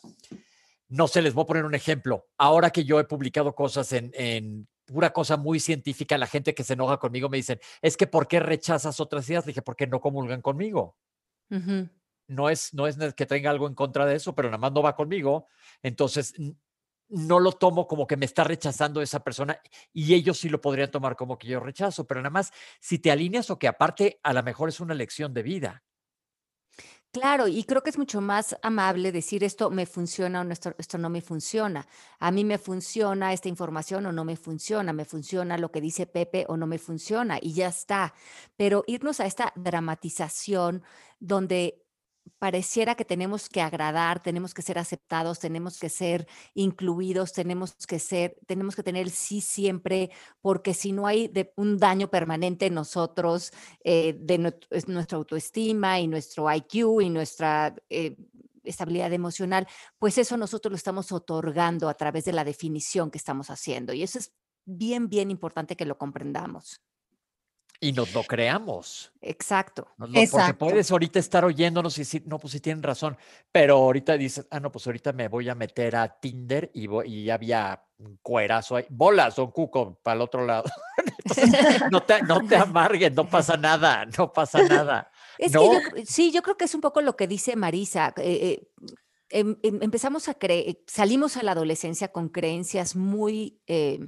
no 0.87 1.07
sé, 1.07 1.21
les 1.21 1.33
voy 1.33 1.43
a 1.43 1.47
poner 1.47 1.65
un 1.65 1.75
ejemplo. 1.75 2.29
Ahora 2.37 2.71
que 2.71 2.85
yo 2.85 2.99
he 2.99 3.03
publicado 3.03 3.53
cosas 3.53 3.91
en 3.93 4.67
pura 4.91 5.11
cosa 5.13 5.37
muy 5.37 5.59
científica, 5.59 6.17
la 6.17 6.27
gente 6.27 6.53
que 6.53 6.63
se 6.63 6.73
enoja 6.73 6.97
conmigo 6.97 7.29
me 7.29 7.37
dicen, 7.37 7.59
es 7.81 7.95
que 7.95 8.07
¿por 8.07 8.27
qué 8.27 8.39
rechazas 8.39 8.99
otras 8.99 9.27
ideas? 9.29 9.45
Le 9.45 9.51
dije, 9.51 9.61
porque 9.61 9.87
no 9.87 10.01
comulgan 10.01 10.41
conmigo. 10.41 10.97
No 12.27 12.49
es, 12.49 12.73
no 12.73 12.87
es 12.87 12.97
que 13.13 13.25
tenga 13.25 13.49
algo 13.49 13.67
en 13.67 13.75
contra 13.75 14.05
de 14.05 14.15
eso, 14.15 14.35
pero 14.35 14.49
nada 14.49 14.57
más 14.57 14.71
no 14.71 14.81
va 14.81 14.95
conmigo. 14.95 15.47
Entonces, 15.81 16.33
no 17.09 17.39
lo 17.39 17.51
tomo 17.51 17.87
como 17.87 18.07
que 18.07 18.15
me 18.15 18.25
está 18.25 18.43
rechazando 18.43 19.01
esa 19.01 19.21
persona 19.21 19.59
y 19.91 20.13
ellos 20.13 20.37
sí 20.37 20.47
lo 20.47 20.61
podrían 20.61 20.91
tomar 20.91 21.15
como 21.15 21.37
que 21.37 21.47
yo 21.47 21.59
rechazo, 21.59 22.07
pero 22.07 22.21
nada 22.21 22.29
más 22.29 22.51
si 22.79 22.99
te 22.99 23.11
alineas 23.11 23.49
o 23.49 23.59
que 23.59 23.67
aparte 23.67 24.19
a 24.23 24.31
lo 24.31 24.41
mejor 24.43 24.69
es 24.69 24.79
una 24.79 24.93
lección 24.93 25.33
de 25.33 25.43
vida. 25.43 25.83
Claro, 27.13 27.49
y 27.49 27.65
creo 27.65 27.83
que 27.83 27.89
es 27.89 27.97
mucho 27.97 28.21
más 28.21 28.55
amable 28.61 29.11
decir 29.11 29.43
esto 29.43 29.69
me 29.69 29.85
funciona 29.85 30.41
o 30.41 30.49
esto, 30.49 30.73
esto, 30.77 30.97
no 30.97 31.09
me 31.09 31.19
funciona. 31.21 31.85
A 32.19 32.31
mí 32.31 32.45
me 32.45 32.57
funciona 32.57 33.33
esta 33.33 33.49
información 33.49 34.05
o 34.05 34.13
no 34.13 34.23
me 34.23 34.37
funciona, 34.37 34.93
me 34.93 35.03
funciona 35.03 35.57
lo 35.57 35.71
que 35.71 35.81
dice 35.81 36.05
Pepe 36.05 36.45
o 36.47 36.55
no 36.55 36.67
me 36.67 36.77
funciona 36.77 37.37
y 37.41 37.51
ya 37.53 37.67
está. 37.67 38.13
Pero 38.55 38.85
irnos 38.87 39.19
a 39.19 39.25
esta 39.25 39.51
dramatización 39.57 40.83
donde 41.19 41.80
pareciera 42.39 42.95
que 42.95 43.05
tenemos 43.05 43.49
que 43.49 43.61
agradar, 43.61 44.21
tenemos 44.21 44.53
que 44.53 44.61
ser 44.61 44.79
aceptados, 44.79 45.39
tenemos 45.39 45.79
que 45.79 45.89
ser 45.89 46.27
incluidos, 46.53 47.33
tenemos 47.33 47.75
que 47.87 47.99
ser, 47.99 48.35
tenemos 48.47 48.75
que 48.75 48.83
tener 48.83 49.03
el 49.03 49.11
sí 49.11 49.41
siempre, 49.41 50.11
porque 50.41 50.73
si 50.73 50.91
no 50.91 51.07
hay 51.07 51.31
un 51.55 51.77
daño 51.77 52.09
permanente 52.09 52.65
en 52.67 52.73
nosotros, 52.73 53.51
eh, 53.83 54.15
de 54.19 54.37
nuestra 54.37 55.17
autoestima 55.17 55.99
y 55.99 56.07
nuestro 56.07 56.51
IQ 56.51 57.01
y 57.01 57.09
nuestra 57.09 57.75
eh, 57.89 58.15
estabilidad 58.63 59.13
emocional, 59.13 59.67
pues 59.99 60.17
eso 60.17 60.37
nosotros 60.37 60.71
lo 60.71 60.77
estamos 60.77 61.11
otorgando 61.11 61.89
a 61.89 61.95
través 61.95 62.25
de 62.25 62.33
la 62.33 62.43
definición 62.43 63.11
que 63.11 63.17
estamos 63.17 63.49
haciendo. 63.49 63.93
Y 63.93 64.03
eso 64.03 64.19
es 64.19 64.33
bien, 64.65 65.09
bien 65.09 65.31
importante 65.31 65.75
que 65.75 65.85
lo 65.85 65.97
comprendamos. 65.97 66.81
Y 67.83 67.93
nos 67.93 68.13
lo 68.13 68.21
creamos. 68.23 69.11
Exacto. 69.21 69.87
Porque 69.97 70.53
puedes 70.53 70.91
ahorita 70.91 71.17
estar 71.17 71.43
oyéndonos 71.43 71.97
y 71.97 72.01
decir, 72.01 72.23
no, 72.27 72.37
pues 72.37 72.53
sí 72.53 72.59
tienen 72.59 72.83
razón, 72.83 73.17
pero 73.51 73.77
ahorita 73.77 74.17
dices, 74.17 74.45
ah, 74.51 74.59
no, 74.59 74.71
pues 74.71 74.85
ahorita 74.85 75.13
me 75.13 75.27
voy 75.27 75.49
a 75.49 75.55
meter 75.55 75.95
a 75.95 76.07
Tinder 76.19 76.69
y, 76.75 76.87
y 77.05 77.23
ya 77.23 77.33
había 77.33 77.83
un 77.97 78.19
cuerazo 78.21 78.75
ahí. 78.75 78.85
Bolas, 78.87 79.35
don 79.35 79.49
Cuco, 79.49 79.99
para 80.03 80.15
el 80.15 80.21
otro 80.21 80.45
lado. 80.45 80.69
no, 81.91 82.03
te, 82.03 82.21
no 82.21 82.45
te 82.45 82.55
amargues, 82.55 83.13
no 83.13 83.27
pasa 83.27 83.57
nada, 83.57 84.05
no 84.17 84.31
pasa 84.31 84.63
nada. 84.63 85.11
Es 85.37 85.53
que 85.53 85.57
yo, 85.57 85.71
sí, 86.05 86.31
yo 86.31 86.43
creo 86.43 86.55
que 86.55 86.65
es 86.65 86.75
un 86.75 86.81
poco 86.81 87.01
lo 87.01 87.15
que 87.15 87.25
dice 87.27 87.55
Marisa. 87.55 88.13
Eh, 88.17 88.61
eh, 88.61 88.71
em, 89.29 89.57
em, 89.63 89.79
empezamos 89.81 90.29
a 90.29 90.35
creer, 90.35 90.83
salimos 90.85 91.35
a 91.35 91.41
la 91.41 91.53
adolescencia 91.53 92.09
con 92.09 92.29
creencias 92.29 92.95
muy... 92.95 93.59
Eh, 93.65 93.99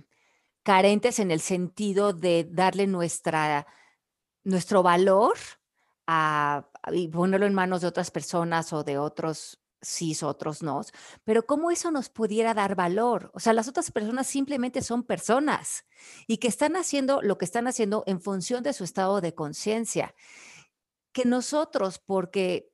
carentes 0.64 1.20
en 1.20 1.32
el 1.32 1.42
sentido 1.42 2.14
de 2.14 2.48
darle 2.50 2.88
nuestra, 2.88 3.68
nuestro 4.44 4.82
valor 4.84 5.38
a, 6.08 6.68
y 6.92 7.08
ponerlo 7.10 7.46
en 7.46 7.54
manos 7.54 7.82
de 7.82 7.88
otras 7.88 8.12
personas 8.12 8.74
o 8.74 8.84
de 8.84 8.98
otros 8.98 9.60
sí, 9.84 10.16
otros 10.24 10.64
no, 10.64 10.82
pero 11.24 11.46
cómo 11.46 11.70
eso 11.70 11.92
nos 11.92 12.10
pudiera 12.10 12.54
dar 12.54 12.76
valor. 12.76 13.32
O 13.34 13.40
sea, 13.40 13.54
las 13.54 13.68
otras 13.68 13.92
personas 13.92 14.28
simplemente 14.28 14.82
son 14.82 15.04
personas 15.04 15.86
y 16.26 16.38
que 16.38 16.48
están 16.48 16.76
haciendo 16.76 17.22
lo 17.22 17.38
que 17.38 17.46
están 17.46 17.68
haciendo 17.68 18.04
en 18.08 18.22
función 18.22 18.64
de 18.64 18.74
su 18.74 18.84
estado 18.84 19.22
de 19.22 19.36
conciencia. 19.36 20.16
Que 21.12 21.26
nosotros, 21.26 22.00
porque 22.00 22.72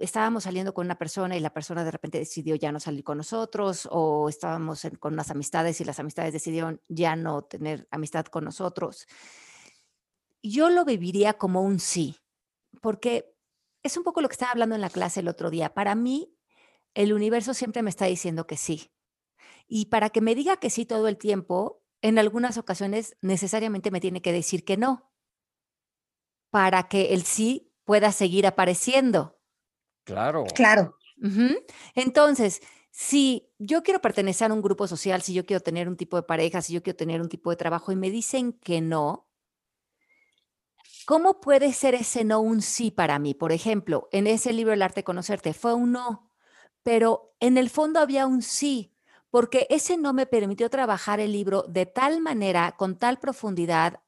estábamos 0.00 0.44
saliendo 0.44 0.74
con 0.74 0.86
una 0.86 0.98
persona 0.98 1.36
y 1.36 1.40
la 1.40 1.52
persona 1.52 1.84
de 1.84 1.90
repente 1.90 2.18
decidió 2.18 2.54
ya 2.54 2.72
no 2.72 2.80
salir 2.80 3.04
con 3.04 3.18
nosotros 3.18 3.88
o 3.90 4.28
estábamos 4.28 4.86
con 4.98 5.14
unas 5.14 5.30
amistades 5.30 5.80
y 5.80 5.84
las 5.84 5.98
amistades 5.98 6.32
decidieron 6.32 6.80
ya 6.88 7.16
no 7.16 7.42
tener 7.42 7.86
amistad 7.90 8.26
con 8.26 8.44
nosotros. 8.44 9.06
Yo 10.42 10.70
lo 10.70 10.84
viviría 10.84 11.34
como 11.34 11.62
un 11.62 11.78
sí, 11.78 12.16
porque 12.80 13.34
es 13.82 13.96
un 13.96 14.04
poco 14.04 14.20
lo 14.20 14.28
que 14.28 14.34
estaba 14.34 14.52
hablando 14.52 14.74
en 14.74 14.80
la 14.80 14.90
clase 14.90 15.20
el 15.20 15.28
otro 15.28 15.50
día. 15.50 15.72
Para 15.74 15.94
mí, 15.94 16.34
el 16.94 17.12
universo 17.12 17.54
siempre 17.54 17.82
me 17.82 17.90
está 17.90 18.06
diciendo 18.06 18.46
que 18.46 18.56
sí. 18.56 18.92
Y 19.68 19.86
para 19.86 20.10
que 20.10 20.20
me 20.20 20.34
diga 20.34 20.58
que 20.58 20.70
sí 20.70 20.84
todo 20.84 21.08
el 21.08 21.16
tiempo, 21.16 21.82
en 22.02 22.18
algunas 22.18 22.58
ocasiones 22.58 23.16
necesariamente 23.20 23.90
me 23.90 24.00
tiene 24.00 24.20
que 24.20 24.32
decir 24.32 24.64
que 24.64 24.76
no, 24.76 25.12
para 26.50 26.88
que 26.88 27.14
el 27.14 27.22
sí 27.22 27.71
pueda 27.92 28.10
seguir 28.10 28.46
apareciendo. 28.46 29.38
Claro. 30.04 30.46
Claro. 30.54 30.96
Entonces, 31.94 32.62
si 32.90 33.52
yo 33.58 33.82
quiero 33.82 34.00
pertenecer 34.00 34.50
a 34.50 34.54
un 34.54 34.62
grupo 34.62 34.88
social, 34.88 35.20
si 35.20 35.34
yo 35.34 35.44
quiero 35.44 35.60
tener 35.60 35.90
un 35.90 35.98
tipo 35.98 36.16
de 36.16 36.22
pareja, 36.22 36.62
si 36.62 36.72
yo 36.72 36.82
quiero 36.82 36.96
tener 36.96 37.20
un 37.20 37.28
tipo 37.28 37.50
de 37.50 37.56
trabajo 37.56 37.92
y 37.92 37.96
me 37.96 38.10
dicen 38.10 38.54
que 38.54 38.80
no, 38.80 39.28
¿cómo 41.04 41.38
puede 41.38 41.74
ser 41.74 41.94
ese 41.94 42.24
no 42.24 42.40
un 42.40 42.62
sí 42.62 42.90
para 42.90 43.18
mí? 43.18 43.34
Por 43.34 43.52
ejemplo, 43.52 44.08
en 44.10 44.26
ese 44.26 44.54
libro 44.54 44.72
El 44.72 44.80
arte 44.80 45.00
de 45.00 45.04
conocerte 45.04 45.52
fue 45.52 45.74
un 45.74 45.92
no, 45.92 46.32
pero 46.82 47.34
en 47.40 47.58
el 47.58 47.68
fondo 47.68 48.00
había 48.00 48.26
un 48.26 48.40
sí, 48.40 48.94
porque 49.28 49.66
ese 49.68 49.98
no 49.98 50.14
me 50.14 50.24
permitió 50.24 50.70
trabajar 50.70 51.20
el 51.20 51.32
libro 51.32 51.64
de 51.68 51.84
tal 51.84 52.22
manera, 52.22 52.72
con 52.72 52.98
tal 52.98 53.18
profundidad, 53.18 54.00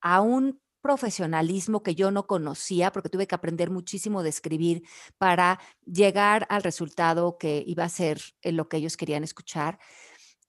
a 0.00 0.20
un 0.20 0.61
profesionalismo 0.82 1.82
que 1.82 1.94
yo 1.94 2.10
no 2.10 2.26
conocía, 2.26 2.92
porque 2.92 3.08
tuve 3.08 3.26
que 3.26 3.34
aprender 3.34 3.70
muchísimo 3.70 4.22
de 4.22 4.28
escribir 4.28 4.82
para 5.16 5.60
llegar 5.86 6.46
al 6.50 6.62
resultado 6.62 7.38
que 7.38 7.62
iba 7.66 7.84
a 7.84 7.88
ser 7.88 8.20
lo 8.42 8.68
que 8.68 8.76
ellos 8.78 8.96
querían 8.96 9.24
escuchar, 9.24 9.78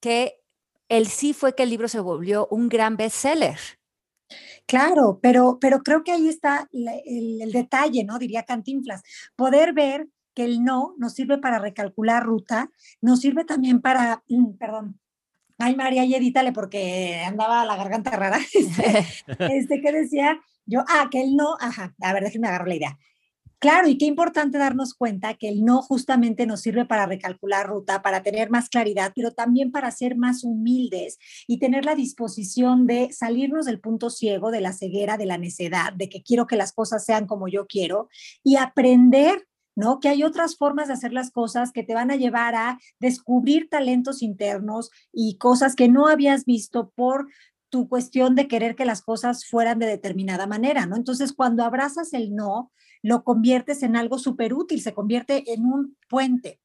que 0.02 0.42
el 0.90 1.08
sí 1.08 1.34
fue 1.34 1.56
que 1.56 1.64
el 1.64 1.70
libro 1.70 1.88
se 1.88 2.00
volvió 2.00 2.48
un 2.52 2.68
gran 2.68 2.98
bestseller. 2.98 3.60
Claro, 4.66 5.20
pero, 5.22 5.60
pero 5.62 5.84
creo 5.84 6.04
que 6.04 6.12
ahí 6.12 6.28
está 6.28 6.68
el, 6.72 7.40
el 7.42 7.52
detalle, 7.52 8.04
¿no? 8.04 8.18
Diría 8.18 8.44
Cantinflas, 8.44 9.04
poder 9.36 9.74
ver 9.74 10.08
que 10.34 10.46
el 10.46 10.64
no 10.64 10.96
nos 10.98 11.14
sirve 11.14 11.38
para 11.38 11.60
recalcular 11.60 12.24
ruta, 12.24 12.72
nos 13.02 13.20
sirve 13.20 13.46
también 13.46 13.82
para, 13.82 14.24
perdón, 14.60 15.00
Ay, 15.66 15.78
María, 15.78 16.04
y 16.04 16.14
edítale 16.14 16.52
porque 16.52 17.24
andaba 17.26 17.64
la 17.64 17.78
garganta 17.78 18.12
rara. 18.12 18.38
Este, 18.54 19.08
este, 19.40 19.92
decía 19.94 20.38
yo, 20.66 20.84
ah, 20.90 21.08
que 21.10 21.22
el 21.22 21.38
no, 21.38 21.56
ajá, 21.58 21.96
a 22.02 22.14
ver, 22.14 22.24
déjenme 22.24 22.50
agarrar 22.50 22.68
la 22.68 22.76
idea. 22.76 23.00
Claro, 23.60 23.88
y 23.88 23.98
qué 23.98 24.04
importante 24.04 24.58
darnos 24.58 24.94
cuenta 24.94 25.36
que 25.36 25.48
el 25.48 25.64
no 25.64 25.82
justamente 25.82 26.46
nos 26.46 26.60
sirve 26.60 26.84
para 26.84 27.06
recalcular 27.06 27.68
ruta, 27.68 28.02
para 28.02 28.22
tener 28.24 28.50
más 28.50 28.68
claridad, 28.68 29.14
pero 29.16 29.32
también 29.32 29.72
para 29.72 29.90
ser 29.92 30.18
más 30.18 30.44
humildes 30.44 31.18
y 31.48 31.60
tener 31.60 31.86
la 31.86 31.96
disposición 31.96 32.86
de 32.86 33.14
salirnos 33.14 33.66
del 33.66 33.80
punto 33.80 34.10
ciego, 34.10 34.52
de 34.52 34.60
la 34.60 34.74
ceguera, 34.74 35.16
de 35.16 35.28
la 35.28 35.38
necedad, 35.38 35.94
de 35.94 36.10
que 36.10 36.24
quiero 36.24 36.46
que 36.46 36.58
las 36.58 36.74
cosas 36.74 37.06
sean 37.06 37.26
como 37.26 37.48
yo 37.48 37.68
quiero 37.68 38.10
y 38.44 38.58
aprender 38.58 39.48
¿no? 39.76 40.00
Que 40.00 40.10
hay 40.10 40.24
otras 40.24 40.58
formas 40.58 40.88
de 40.88 40.94
hacer 40.94 41.14
las 41.14 41.32
cosas 41.32 41.72
que 41.72 41.84
te 41.84 41.94
van 41.94 42.12
a 42.12 42.16
llevar 42.16 42.56
a 42.56 42.80
descubrir 43.00 43.70
talentos 43.70 44.22
internos 44.22 44.92
y 45.12 45.38
cosas 45.38 45.76
que 45.76 45.88
no 45.88 46.08
habías 46.08 46.46
visto 46.46 46.92
por 46.96 47.28
tu 47.70 47.90
cuestión 47.90 48.36
de 48.36 48.48
querer 48.48 48.76
que 48.76 48.86
las 48.86 49.02
cosas 49.02 49.46
fueran 49.48 49.80
de 49.80 49.88
determinada 49.88 50.46
manera, 50.46 50.86
¿no? 50.86 50.96
Entonces, 50.96 51.34
cuando 51.34 51.64
abrazas 51.64 52.14
el 52.14 52.36
no, 52.36 52.72
lo 53.02 53.24
conviertes 53.24 53.82
en 53.82 53.96
algo 53.96 54.20
súper 54.20 54.54
útil, 54.54 54.80
se 54.82 54.94
convierte 54.94 55.52
en 55.52 55.66
un 55.66 55.98
puente. 56.08 56.60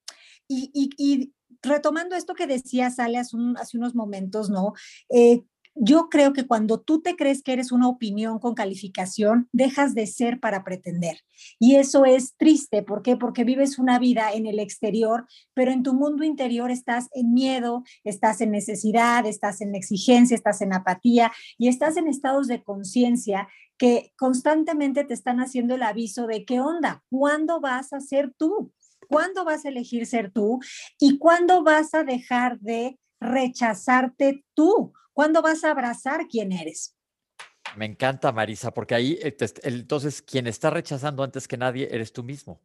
Y, 0.47 0.71
y, 0.75 1.33
retomando 1.63 2.15
esto 2.15 2.35
que 2.35 2.47
decía 2.47 2.91
Sale 2.91 3.19
hace, 3.19 3.37
hace 3.57 3.79
unos 3.79 3.95
momentos, 3.95 4.51
¿no? 4.51 4.75
Eh, 5.09 5.43
yo 5.81 6.09
creo 6.09 6.33
que 6.33 6.47
cuando 6.47 6.81
tú 6.81 7.01
te 7.01 7.17
crees 7.17 7.43
que 7.43 7.53
eres 7.53 7.73
una 7.73 7.89
opinión 7.89 8.39
con 8.39 8.55
calificación, 8.55 9.49
dejas 9.53 9.95
de 9.95 10.07
ser 10.07 10.41
para 10.41 10.65
pretender. 10.65 11.21
Y 11.59 11.77
eso 11.77 12.05
es 12.05 12.35
triste. 12.37 12.83
¿Por 12.83 13.03
qué? 13.03 13.17
Porque 13.17 13.45
vives 13.45 13.79
una 13.79 13.99
vida 13.99 14.33
en 14.33 14.47
el 14.47 14.59
exterior, 14.59 15.27
pero 15.55 15.71
en 15.71 15.83
tu 15.83 15.95
mundo 15.95 16.25
interior 16.25 16.71
estás 16.71 17.09
en 17.13 17.33
miedo, 17.33 17.85
estás 18.05 18.41
en 18.41 18.51
necesidad, 18.51 19.25
estás 19.27 19.61
en 19.61 19.75
exigencia, 19.75 20.35
estás 20.35 20.61
en 20.63 20.73
apatía 20.73 21.33
y 21.57 21.69
estás 21.69 21.97
en 21.97 22.09
estados 22.09 22.49
de 22.49 22.63
conciencia 22.63 23.49
que 23.79 24.13
constantemente 24.17 25.05
te 25.05 25.15
están 25.15 25.39
haciendo 25.39 25.77
el 25.77 25.83
aviso 25.83 26.27
de 26.27 26.45
qué 26.45 26.61
onda, 26.61 27.05
¿cuándo 27.09 27.61
vas 27.61 27.93
a 27.93 28.01
ser 28.01 28.33
tú? 28.37 28.73
¿Cuándo 29.09 29.45
vas 29.45 29.65
a 29.65 29.69
elegir 29.69 30.07
ser 30.07 30.33
tú? 30.33 30.59
¿Y 30.99 31.19
cuándo 31.19 31.63
vas 31.63 31.95
a 31.95 32.05
dejar 32.05 32.59
de 32.59 32.99
rechazarte 33.21 34.45
tú? 34.55 34.93
¿Cuándo 35.13 35.43
vas 35.43 35.65
a 35.65 35.71
abrazar 35.71 36.29
quién 36.29 36.53
eres? 36.53 36.97
Me 37.77 37.87
encanta, 37.87 38.33
Marisa, 38.33 38.73
porque 38.73 38.95
ahí 38.95 39.19
eh, 39.23 39.37
entonces 39.63 40.23
quien 40.23 40.47
está 40.47 40.71
rechazando 40.71 41.23
antes 41.23 41.47
que 41.47 41.57
nadie 41.57 41.89
eres 41.91 42.13
tú 42.13 42.23
mismo. 42.23 42.61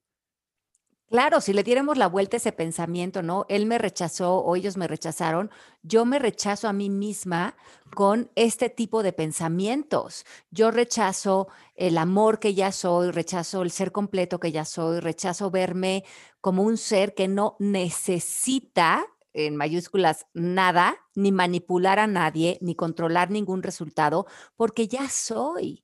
Claro, 1.14 1.42
si 1.42 1.54
le 1.54 1.62
diéramos 1.62 1.98
la 2.00 2.08
vuelta 2.08 2.38
a 2.38 2.40
ese 2.40 2.52
pensamiento, 2.52 3.22
¿no? 3.22 3.46
Él 3.48 3.68
me 3.68 3.78
rechazó 3.78 4.38
o 4.38 4.56
ellos 4.56 4.78
me 4.78 4.88
rechazaron, 4.88 5.52
yo 5.84 6.06
me 6.06 6.18
rechazo 6.18 6.68
a 6.68 6.74
mí 6.74 6.90
misma 6.90 7.56
con 7.94 8.32
este 8.34 8.70
tipo 8.70 9.04
de 9.04 9.14
pensamientos. 9.14 10.26
Yo 10.50 10.72
rechazo 10.72 11.50
el 11.76 12.00
amor 12.00 12.40
que 12.40 12.56
ya 12.56 12.72
soy, 12.72 13.12
rechazo 13.12 13.62
el 13.62 13.70
ser 13.70 13.92
completo 13.92 14.40
que 14.40 14.52
ya 14.52 14.66
soy, 14.66 15.02
rechazo 15.02 15.52
verme 15.52 16.04
como 16.42 16.64
un 16.64 16.78
ser 16.78 17.14
que 17.14 17.28
no 17.28 17.58
necesita 17.60 19.06
en 19.34 19.56
mayúsculas 19.56 20.28
nada, 20.34 20.96
ni 21.16 21.32
manipular 21.32 22.00
a 22.00 22.08
nadie, 22.08 22.58
ni 22.62 22.76
controlar 22.76 23.32
ningún 23.32 23.64
resultado, 23.64 24.28
porque 24.56 24.88
ya 24.88 25.10
soy. 25.10 25.84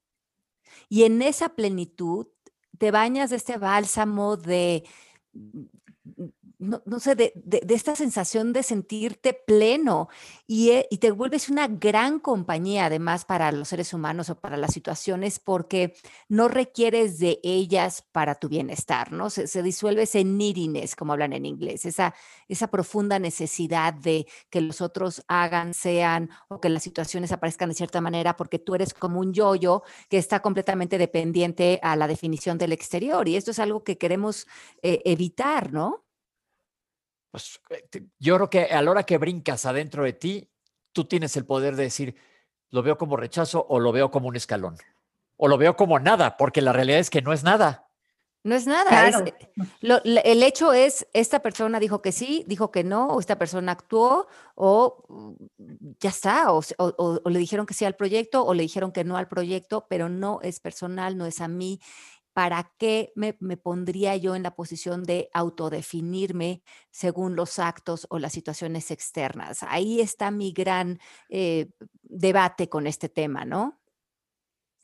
Y 0.87 1.03
en 1.03 1.21
esa 1.21 1.49
plenitud 1.49 2.27
te 2.77 2.91
bañas 2.91 3.29
de 3.31 3.35
este 3.35 3.57
bálsamo 3.57 4.37
de 4.37 4.85
no, 6.59 6.99
sé, 6.99 7.15
de, 7.15 7.31
esta 7.69 7.95
sensación 7.95 8.51
de 8.51 8.63
sentirte 8.63 9.33
pleno 9.33 10.09
eh, 10.49 10.87
y, 10.89 10.97
te 10.97 11.11
vuelves 11.11 11.47
una 11.47 11.67
gran 11.69 12.19
compañía 12.19 12.87
además 12.87 13.23
para 13.23 13.53
los 13.53 13.69
seres 13.69 13.93
humanos 13.93 14.29
o 14.29 14.39
para 14.39 14.57
las 14.57 14.73
situaciones 14.73 15.39
porque 15.39 15.95
no 16.27 16.49
requieres 16.49 17.17
de 17.17 17.39
ellas 17.43 18.03
para 18.11 18.35
tu 18.35 18.49
bienestar, 18.49 19.13
¿no? 19.13 19.29
Se, 19.29 19.63
disuelve 19.63 20.03
ese 20.03 20.25
neediness, 20.25 20.97
como 20.97 21.13
hablan 21.13 21.31
en 21.31 21.45
inglés, 21.45 21.85
esa, 21.85 22.13
esa 22.49 22.67
profunda 22.67 23.19
necesidad 23.19 23.93
de 23.93 24.27
que 24.49 24.59
los 24.59 24.81
otros 24.81 25.23
hagan, 25.29 25.73
sean 25.73 26.29
o 26.49 26.59
que 26.59 26.67
las 26.67 26.83
situaciones 26.83 27.31
aparezcan 27.31 27.69
de 27.69 27.75
cierta 27.75 28.01
manera 28.01 28.35
porque 28.35 28.59
tú 28.59 28.75
eres 28.75 28.93
como 28.93 29.21
un 29.21 29.33
yoyo 29.33 29.83
que 30.09 30.17
está 30.17 30.41
completamente 30.41 30.97
dependiente 30.97 31.79
a 31.81 31.95
la 31.95 32.07
definición 32.07 32.57
del 32.57 32.73
exterior 32.73 33.29
y 33.29 33.37
esto 33.37 33.51
es 33.51 33.59
algo 33.59 33.85
que 33.85 33.97
queremos 33.97 34.45
eh, 34.81 35.01
evitar, 35.05 35.71
¿no? 35.71 36.08
Pues 37.31 37.59
eh, 37.69 38.05
yo 38.17 38.35
creo 38.35 38.49
que 38.49 38.63
a 38.65 38.81
la 38.81 38.91
hora 38.91 39.03
que 39.03 39.17
brincas 39.17 39.65
adentro 39.65 40.03
de 40.03 40.13
ti, 40.13 40.51
tú 40.91 41.05
tienes 41.05 41.35
el 41.37 41.45
poder 41.45 41.75
de 41.75 41.83
decir, 41.83 42.15
lo 42.69 42.83
veo 42.83 42.97
como 42.97 43.17
rechazo 43.17 43.65
o 43.69 43.79
lo 43.79 43.91
veo 43.91 44.11
como 44.11 44.27
un 44.27 44.35
escalón. 44.35 44.77
O 45.37 45.47
lo 45.47 45.57
veo 45.57 45.75
como 45.75 45.99
nada, 45.99 46.37
porque 46.37 46.61
la 46.61 46.73
realidad 46.73 46.99
es 46.99 47.09
que 47.09 47.21
no 47.21 47.33
es 47.33 47.43
nada. 47.43 47.89
No 48.41 48.55
es 48.55 48.65
nada. 48.65 49.11
el 49.81 50.43
hecho 50.43 50.71
es, 50.71 51.05
esta 51.11 51.41
persona 51.41 51.79
dijo 51.79 52.01
que 52.01 52.13
sí, 52.13 52.45
dijo 52.47 52.71
que 52.71 52.85
no, 52.85 53.07
o 53.07 53.19
esta 53.19 53.37
persona 53.37 53.73
actuó, 53.73 54.27
o 54.55 55.03
mm, 55.09 55.33
ya 55.99 56.09
está, 56.09 56.53
o, 56.53 56.61
o, 56.77 57.29
le 57.29 57.39
dijeron 57.39 57.65
que 57.65 57.73
sí 57.73 57.83
al 57.83 57.97
proyecto, 57.97 58.45
o 58.45 58.53
le 58.53 58.63
dijeron 58.63 58.93
que 58.93 59.03
no 59.03 59.17
al 59.17 59.27
proyecto, 59.27 59.87
pero 59.89 60.07
no 60.07 60.39
es 60.41 60.61
personal, 60.61 61.17
no 61.17 61.25
es 61.25 61.41
a 61.41 61.49
mí. 61.49 61.81
¿Para 62.39 62.71
qué 62.77 63.11
me, 63.15 63.33
pondría 63.33 64.15
yo 64.15 64.33
en 64.33 64.43
la 64.43 64.55
posición 64.55 65.03
de 65.03 65.29
autodefinirme 65.33 66.63
según 66.89 67.35
los 67.35 67.59
actos 67.59 68.07
o 68.09 68.17
las 68.17 68.31
situaciones 68.31 68.91
externas? 68.91 69.59
Ahí 69.67 69.99
está 69.99 70.31
mi 70.31 70.53
gran 70.53 70.99
eh, 71.27 71.69
debate 72.01 72.69
con 72.69 72.87
este 72.87 73.09
tema, 73.09 73.43
¿no? 73.43 73.81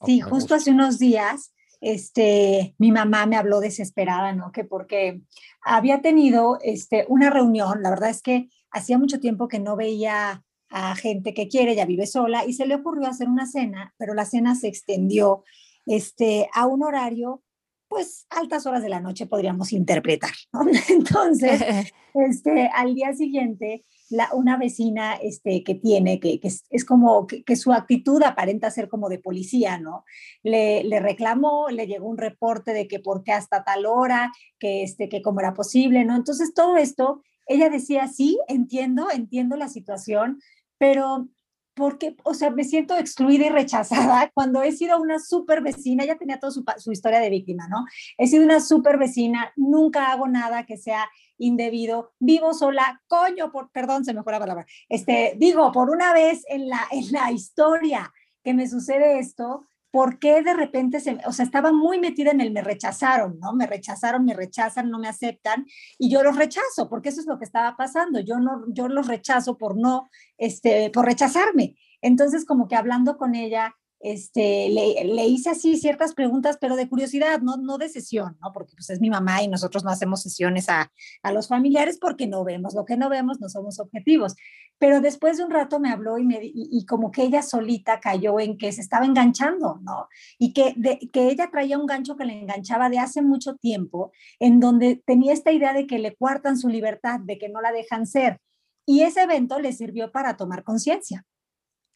Sí, 0.05 0.19
justo 0.19 0.53
hace 0.53 0.71
unos 0.71 0.99
días, 0.99 1.53
este, 1.79 2.75
mi 2.77 2.91
mamá 2.91 3.25
me 3.25 3.37
habló 3.37 3.61
desesperada, 3.61 4.33
¿no? 4.33 4.51
Que 4.51 4.65
porque 4.65 5.21
había 5.61 6.01
tenido 6.01 6.59
este, 6.61 7.05
una 7.07 7.29
reunión, 7.29 7.81
la 7.81 7.89
verdad 7.89 8.09
es 8.09 8.21
que 8.21 8.49
hacía 8.69 8.97
mucho 8.97 9.21
tiempo 9.21 9.47
que 9.47 9.59
no 9.59 9.77
veía 9.77 10.43
a 10.67 10.93
gente 10.97 11.33
que 11.33 11.47
quiere, 11.47 11.73
ya 11.73 11.85
vive 11.85 12.05
sola, 12.05 12.43
y 12.45 12.51
se 12.51 12.65
le 12.65 12.75
ocurrió 12.75 13.07
hacer 13.07 13.29
una 13.29 13.45
cena, 13.45 13.93
pero 13.97 14.13
la 14.13 14.25
cena 14.25 14.55
se 14.55 14.67
extendió 14.67 15.45
este, 15.85 16.49
a 16.53 16.65
un 16.65 16.83
horario 16.83 17.41
pues 17.87 18.25
altas 18.29 18.65
horas 18.65 18.83
de 18.83 18.89
la 18.89 18.99
noche 18.99 19.25
podríamos 19.25 19.71
interpretar. 19.73 20.31
Entonces, 20.89 21.61
este, 22.13 22.69
al 22.73 22.95
día 22.95 23.13
siguiente, 23.13 23.85
la, 24.09 24.29
una 24.33 24.57
vecina 24.57 25.13
este, 25.15 25.63
que 25.63 25.75
tiene, 25.75 26.19
que, 26.19 26.39
que 26.39 26.47
es, 26.47 26.85
como 26.85 27.27
que, 27.27 27.55
su 27.55 27.73
actitud 27.73 28.21
aparenta 28.23 28.71
ser 28.71 28.87
como 28.87 29.09
de 29.09 29.19
policía, 29.19 29.79
¿no? 29.79 30.03
Le, 30.43 30.83
le, 30.83 30.99
reclamó, 30.99 31.69
le 31.69 31.87
llegó 31.87 32.07
un 32.07 32.17
reporte 32.17 32.73
de 32.73 32.87
que 32.87 32.99
por 32.99 33.23
qué 33.23 33.31
hasta 33.31 33.63
tal 33.63 33.85
hora, 33.85 34.31
que, 34.59 34.83
este, 34.83 35.09
que 35.09 35.21
cómo 35.21 35.39
era 35.39 35.53
posible, 35.53 36.05
¿no? 36.05 36.15
Entonces, 36.15 36.53
todo 36.53 36.77
esto, 36.77 37.21
ella 37.47 37.69
decía, 37.69 38.07
sí, 38.07 38.39
entiendo, 38.47 39.07
entiendo 39.11 39.55
la 39.55 39.69
situación, 39.69 40.39
pero 40.77 41.27
porque, 41.75 42.15
o 42.23 42.33
sea, 42.33 42.49
me 42.49 42.63
siento 42.63 42.97
excluida 42.97 43.47
y 43.47 43.49
rechazada 43.49 44.31
cuando 44.33 44.63
he 44.63 44.71
sido 44.71 44.99
una 44.99 45.19
súper 45.19 45.61
vecina, 45.61 46.05
ya 46.05 46.17
tenía 46.17 46.39
toda 46.39 46.51
su, 46.51 46.63
su, 46.77 46.91
historia 46.91 47.19
de 47.19 47.29
víctima, 47.29 47.67
¿no? 47.67 47.85
He 48.17 48.27
sido 48.27 48.43
una 48.43 48.59
súper 48.59 48.97
vecina, 48.97 49.51
nunca 49.55 50.11
hago 50.11 50.27
nada 50.27 50.65
que 50.65 50.77
sea 50.77 51.07
indebido, 51.37 52.13
vivo 52.19 52.53
sola, 52.53 53.01
coño, 53.07 53.51
por, 53.51 53.69
perdón, 53.71 54.05
se 54.05 54.13
me 54.13 54.23
fue 54.23 54.31
la 54.31 54.39
palabra, 54.39 54.65
este, 54.89 55.35
digo, 55.37 55.71
por 55.71 55.89
una 55.89 56.13
vez 56.13 56.43
en 56.47 56.69
la, 56.69 56.87
en 56.91 57.11
la 57.11 57.31
historia 57.31 58.11
que 58.43 58.53
me 58.53 58.69
sucede 58.69 59.19
esto, 59.19 59.65
¿por 59.95 60.19
qué 60.19 60.43
de 60.43 60.53
repente 60.53 60.99
se, 60.99 61.17
o 61.25 61.31
sea, 61.31 61.45
estaba 61.45 61.71
muy 61.71 61.99
metida 61.99 62.31
en 62.31 62.41
el 62.41 62.51
me 62.51 62.61
rechazaron, 62.61 63.39
¿no? 63.39 63.53
Me 63.53 63.65
rechazaron, 63.65 64.25
me 64.25 64.33
rechazan, 64.33 64.89
no 64.89 64.99
me 64.99 65.07
aceptan 65.07 65.65
y 65.97 66.09
yo 66.09 66.21
los 66.21 66.35
rechazo, 66.35 66.89
porque 66.89 67.07
eso 67.07 67.21
es 67.21 67.27
lo 67.27 67.39
que 67.39 67.45
estaba 67.45 67.77
pasando. 67.77 68.19
Yo 68.19 68.37
no 68.37 68.65
yo 68.67 68.89
los 68.89 69.07
rechazo 69.07 69.57
por 69.57 69.77
no 69.77 70.09
este 70.37 70.89
por 70.89 71.05
rechazarme. 71.05 71.77
Entonces, 72.01 72.43
como 72.43 72.67
que 72.67 72.75
hablando 72.75 73.15
con 73.15 73.35
ella, 73.35 73.73
este, 74.05 74.69
le, 74.69 75.25
hice 75.25 75.49
así 75.49 75.77
ciertas 75.77 76.13
preguntas, 76.13 76.57
pero 76.61 76.75
de 76.75 76.87
curiosidad, 76.87 77.41
no, 77.41 77.77
de 77.79 77.89
sesión, 77.89 78.37
¿no? 78.39 78.53
Porque 78.53 78.73
pues 78.75 78.91
es 78.91 79.01
mi 79.01 79.09
mamá 79.09 79.41
y 79.41 79.47
nosotros 79.47 79.83
no 79.83 79.89
hacemos 79.89 80.21
sesiones 80.21 80.69
a, 80.69 80.91
los 81.33 81.47
familiares 81.47 81.97
porque 81.99 82.27
no 82.27 82.43
vemos 82.43 82.75
lo 82.75 82.85
que 82.85 82.97
no 82.97 83.09
vemos, 83.09 83.41
no 83.41 83.49
somos 83.49 83.79
objetivos. 83.79 84.35
Pero 84.77 85.01
después 85.01 85.37
de 85.37 85.45
un 85.45 85.49
rato 85.49 85.79
me 85.79 85.89
habló 85.89 86.17
y, 86.19 86.85
como 86.85 87.09
que 87.09 87.23
ella 87.23 87.41
solita 87.41 87.99
cayó 87.99 88.39
en 88.39 88.59
que 88.59 88.71
se 88.71 88.81
estaba 88.81 89.05
enganchando, 89.05 89.79
¿no? 89.81 90.07
Y 90.37 90.53
que, 90.53 90.75
que 91.11 91.29
ella 91.29 91.49
traía 91.49 91.79
un 91.79 91.87
gancho 91.87 92.15
que 92.15 92.25
le 92.25 92.39
enganchaba 92.39 92.89
de 92.89 92.99
hace 92.99 93.23
mucho 93.23 93.55
tiempo, 93.55 94.11
en 94.39 94.59
donde 94.59 95.01
tenía 95.03 95.33
esta 95.33 95.51
idea 95.51 95.73
de 95.73 95.87
que 95.87 95.97
le 95.97 96.15
cuartan 96.15 96.59
su 96.59 96.69
libertad, 96.69 97.19
de 97.21 97.39
que 97.39 97.49
no 97.49 97.59
la 97.59 97.71
dejan 97.71 98.05
ser. 98.05 98.39
Y 98.85 99.01
ese 99.01 99.23
evento 99.23 99.59
le 99.59 99.73
sirvió 99.73 100.11
para 100.11 100.37
tomar 100.37 100.63
conciencia. 100.63 101.25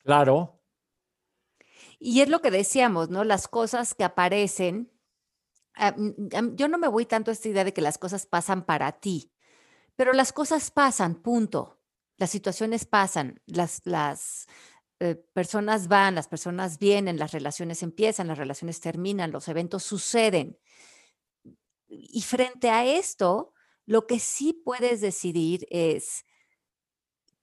Claro, 0.03 0.58
y 1.99 2.21
es 2.21 2.29
lo 2.29 2.41
que 2.41 2.51
decíamos, 2.51 3.09
¿no? 3.09 3.23
Las 3.23 3.47
cosas 3.47 3.93
que 3.93 4.03
aparecen, 4.05 4.91
ah, 5.75 5.93
mm, 5.95 6.55
yo 6.55 6.67
no 6.67 6.77
me 6.77 6.87
voy 6.87 7.05
tanto 7.05 7.31
a 7.31 7.33
esta 7.33 7.49
idea 7.49 7.63
de 7.63 7.73
que 7.73 7.81
las 7.81 7.97
cosas 7.97 8.25
pasan 8.25 8.65
para 8.65 8.93
ti, 8.93 9.31
pero 9.95 10.13
las 10.13 10.31
cosas 10.33 10.71
pasan, 10.71 11.15
punto. 11.15 11.77
Las 12.17 12.31
situaciones 12.31 12.85
pasan, 12.85 13.41
las, 13.45 13.81
las 13.85 14.47
eh, 14.99 15.15
personas 15.33 15.87
van, 15.87 16.15
las 16.15 16.27
personas 16.27 16.79
vienen, 16.79 17.19
las 17.19 17.31
relaciones 17.31 17.83
empiezan, 17.83 18.27
las 18.27 18.37
relaciones 18.37 18.81
terminan, 18.81 19.31
los 19.31 19.47
eventos 19.47 19.83
suceden. 19.83 20.57
Y 21.87 22.21
frente 22.21 22.69
a 22.69 22.85
esto, 22.85 23.53
lo 23.85 24.05
que 24.05 24.19
sí 24.19 24.53
puedes 24.53 25.01
decidir 25.01 25.65
es 25.69 26.25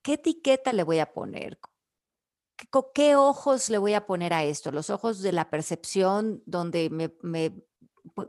qué 0.03 0.15
etiqueta 0.15 0.73
le 0.73 0.85
voy 0.85 0.99
a 0.99 1.13
poner, 1.13 1.59
¿qué 2.95 3.17
ojos 3.17 3.69
le 3.71 3.79
voy 3.79 3.95
a 3.95 4.07
poner 4.07 4.33
a 4.33 4.45
esto? 4.45 4.71
Los 4.73 4.91
ojos 4.91 5.21
de 5.23 5.33
la 5.33 5.51
percepción 5.51 6.43
donde 6.47 6.91
me, 6.91 7.53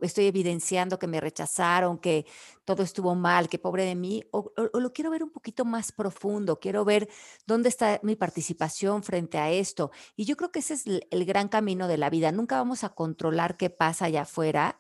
estoy 0.02 0.26
evidenciando 0.26 1.00
que 1.00 1.08
me 1.08 1.22
rechazaron, 1.22 1.98
que 1.98 2.26
todo 2.66 2.84
estuvo 2.84 3.16
mal, 3.16 3.48
que 3.48 3.60
pobre 3.60 3.86
de 3.86 3.96
mí, 3.96 4.24
o, 4.32 4.52
lo 4.74 4.92
quiero 4.92 5.12
ver 5.12 5.24
un 5.24 5.32
poquito 5.32 5.66
más 5.66 5.92
profundo, 5.92 6.60
quiero 6.60 6.84
ver 6.84 7.10
dónde 7.46 7.70
está 7.70 8.00
mi 8.04 8.16
participación 8.16 9.04
frente 9.04 9.38
a 9.38 9.52
esto. 9.52 9.92
Y 10.16 10.26
yo 10.26 10.36
creo 10.36 10.52
que 10.52 10.60
ese 10.60 10.74
es 10.74 10.86
el, 10.88 11.26
gran 11.26 11.48
camino 11.48 11.88
de 11.88 11.98
la 11.98 12.10
vida. 12.10 12.32
Nunca 12.32 12.58
vamos 12.58 12.84
a 12.84 12.90
controlar 12.90 13.58
qué 13.58 13.70
pasa 13.70 14.06
allá 14.06 14.24
afuera, 14.24 14.80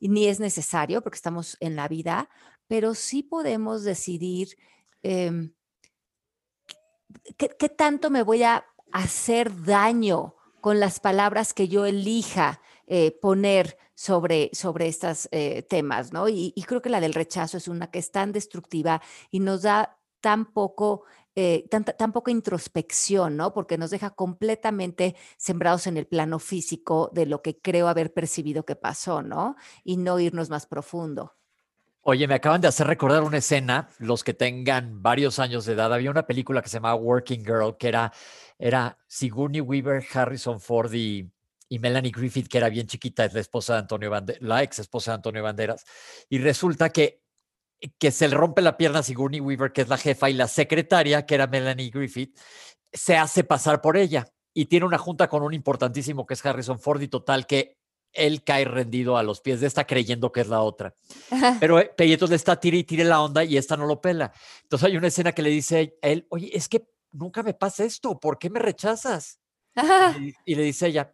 ni 0.00 0.26
es 0.26 0.40
necesario 0.40 1.02
porque 1.02 1.16
estamos 1.16 1.56
en 1.60 1.76
la 1.76 1.88
vida, 1.88 2.28
pero 2.66 2.94
sí 2.94 3.22
podemos 3.22 3.84
decidir 3.84 4.56
em, 5.02 5.54
qué 7.36 7.68
tanto 7.68 8.10
me 8.10 8.22
voy 8.22 8.42
a 8.42 8.64
hacer 8.94 9.64
daño 9.64 10.36
con 10.60 10.80
las 10.80 11.00
palabras 11.00 11.52
que 11.52 11.68
yo 11.68 11.84
elija 11.84 12.60
eh, 12.86 13.18
poner 13.20 13.76
sobre, 13.94 14.50
sobre 14.52 14.86
estos 14.86 15.28
eh, 15.32 15.62
temas, 15.62 16.12
¿no? 16.12 16.28
Y, 16.28 16.52
creo 16.66 16.80
que 16.80 16.88
la 16.88 17.00
del 17.00 17.12
rechazo 17.12 17.56
es 17.56 17.68
una 17.68 17.90
que 17.90 17.98
es 17.98 18.12
tan 18.12 18.32
destructiva 18.32 19.02
y 19.30 19.40
nos 19.40 19.62
da 19.62 19.98
tan 20.20 20.46
poco, 20.46 21.02
eh, 21.34 21.68
tan, 21.68 22.12
poca 22.12 22.30
introspección, 22.30 23.36
¿no? 23.36 23.52
Porque 23.52 23.78
nos 23.78 23.90
deja 23.90 24.10
completamente 24.10 25.16
sembrados 25.36 25.88
en 25.88 25.96
el 25.96 26.06
plano 26.06 26.38
físico 26.38 27.10
de 27.12 27.26
lo 27.26 27.42
que 27.42 27.58
creo 27.60 27.88
haber 27.88 28.14
percibido 28.14 28.64
que 28.64 28.76
pasó, 28.76 29.22
¿no? 29.22 29.56
Y 29.82 29.96
no 29.96 30.20
irnos 30.20 30.50
más 30.50 30.66
profundo. 30.66 31.34
Oye, 32.06 32.28
me 32.28 32.34
acaban 32.34 32.60
de 32.60 32.68
hacer 32.68 32.86
recordar 32.86 33.22
una 33.22 33.38
escena, 33.38 33.88
los 33.98 34.22
que 34.22 34.34
tengan 34.34 35.02
varios 35.02 35.38
años 35.38 35.64
de 35.64 35.72
edad, 35.72 35.90
había 35.90 36.10
una 36.10 36.26
película 36.26 36.60
que 36.60 36.68
se 36.68 36.76
llamaba 36.76 36.96
Working 36.96 37.42
Girl, 37.42 37.78
que 37.78 37.88
era, 37.88 38.12
era 38.58 38.98
Sigourney 39.06 39.60
Weaver, 39.60 40.04
Harrison 40.12 40.60
Ford 40.60 40.92
y 40.92 41.30
y 41.68 41.78
Melanie 41.78 42.12
Griffith, 42.12 42.48
que 42.48 42.58
era 42.58 42.68
bien 42.68 42.86
chiquita, 42.86 43.24
es 43.24 43.34
la 43.34 43.40
esposa 43.40 43.74
de 43.74 43.78
Antonio 43.80 44.10
Banderas, 44.10 44.42
la 44.42 44.62
ex 44.62 44.78
esposa 44.78 45.12
de 45.12 45.14
Antonio 45.16 45.42
Banderas, 45.42 45.84
y 46.28 46.38
resulta 46.38 46.90
que, 46.90 47.22
que 47.98 48.10
se 48.10 48.28
le 48.28 48.36
rompe 48.36 48.62
la 48.62 48.76
pierna 48.76 49.00
a 49.00 49.02
Sigourney 49.02 49.40
Weaver, 49.40 49.72
que 49.72 49.82
es 49.82 49.88
la 49.88 49.98
jefa, 49.98 50.30
y 50.30 50.34
la 50.34 50.48
secretaria, 50.48 51.26
que 51.26 51.34
era 51.34 51.46
Melanie 51.46 51.90
Griffith, 51.90 52.38
se 52.92 53.16
hace 53.16 53.44
pasar 53.44 53.80
por 53.80 53.96
ella 53.96 54.26
y 54.52 54.66
tiene 54.66 54.86
una 54.86 54.98
junta 54.98 55.28
con 55.28 55.42
un 55.42 55.52
importantísimo 55.52 56.26
que 56.26 56.34
es 56.34 56.46
Harrison 56.46 56.78
Ford 56.78 57.02
y 57.02 57.08
total 57.08 57.44
que 57.46 57.76
él 58.12 58.44
cae 58.44 58.64
rendido 58.64 59.16
a 59.16 59.24
los 59.24 59.40
pies 59.40 59.60
de 59.60 59.66
esta 59.66 59.84
creyendo 59.84 60.30
que 60.30 60.42
es 60.42 60.46
la 60.46 60.60
otra. 60.60 60.94
Pero 61.60 61.80
eh, 61.80 61.92
entonces 61.98 62.36
está 62.36 62.60
tire 62.60 62.78
y 62.78 62.84
tire 62.84 63.02
la 63.02 63.20
onda 63.20 63.42
y 63.42 63.56
esta 63.56 63.76
no 63.76 63.86
lo 63.86 64.00
pela. 64.00 64.32
Entonces 64.62 64.86
hay 64.86 64.96
una 64.96 65.08
escena 65.08 65.32
que 65.32 65.42
le 65.42 65.50
dice 65.50 65.98
a 66.00 66.06
él, 66.06 66.24
oye, 66.30 66.56
es 66.56 66.68
que 66.68 66.86
nunca 67.14 67.42
me 67.42 67.54
pasa 67.54 67.84
esto, 67.84 68.18
¿por 68.18 68.38
qué 68.38 68.50
me 68.50 68.58
rechazas? 68.58 69.40
y, 70.44 70.54
le 70.54 70.62
dice 70.62 70.88
ella, 70.88 71.12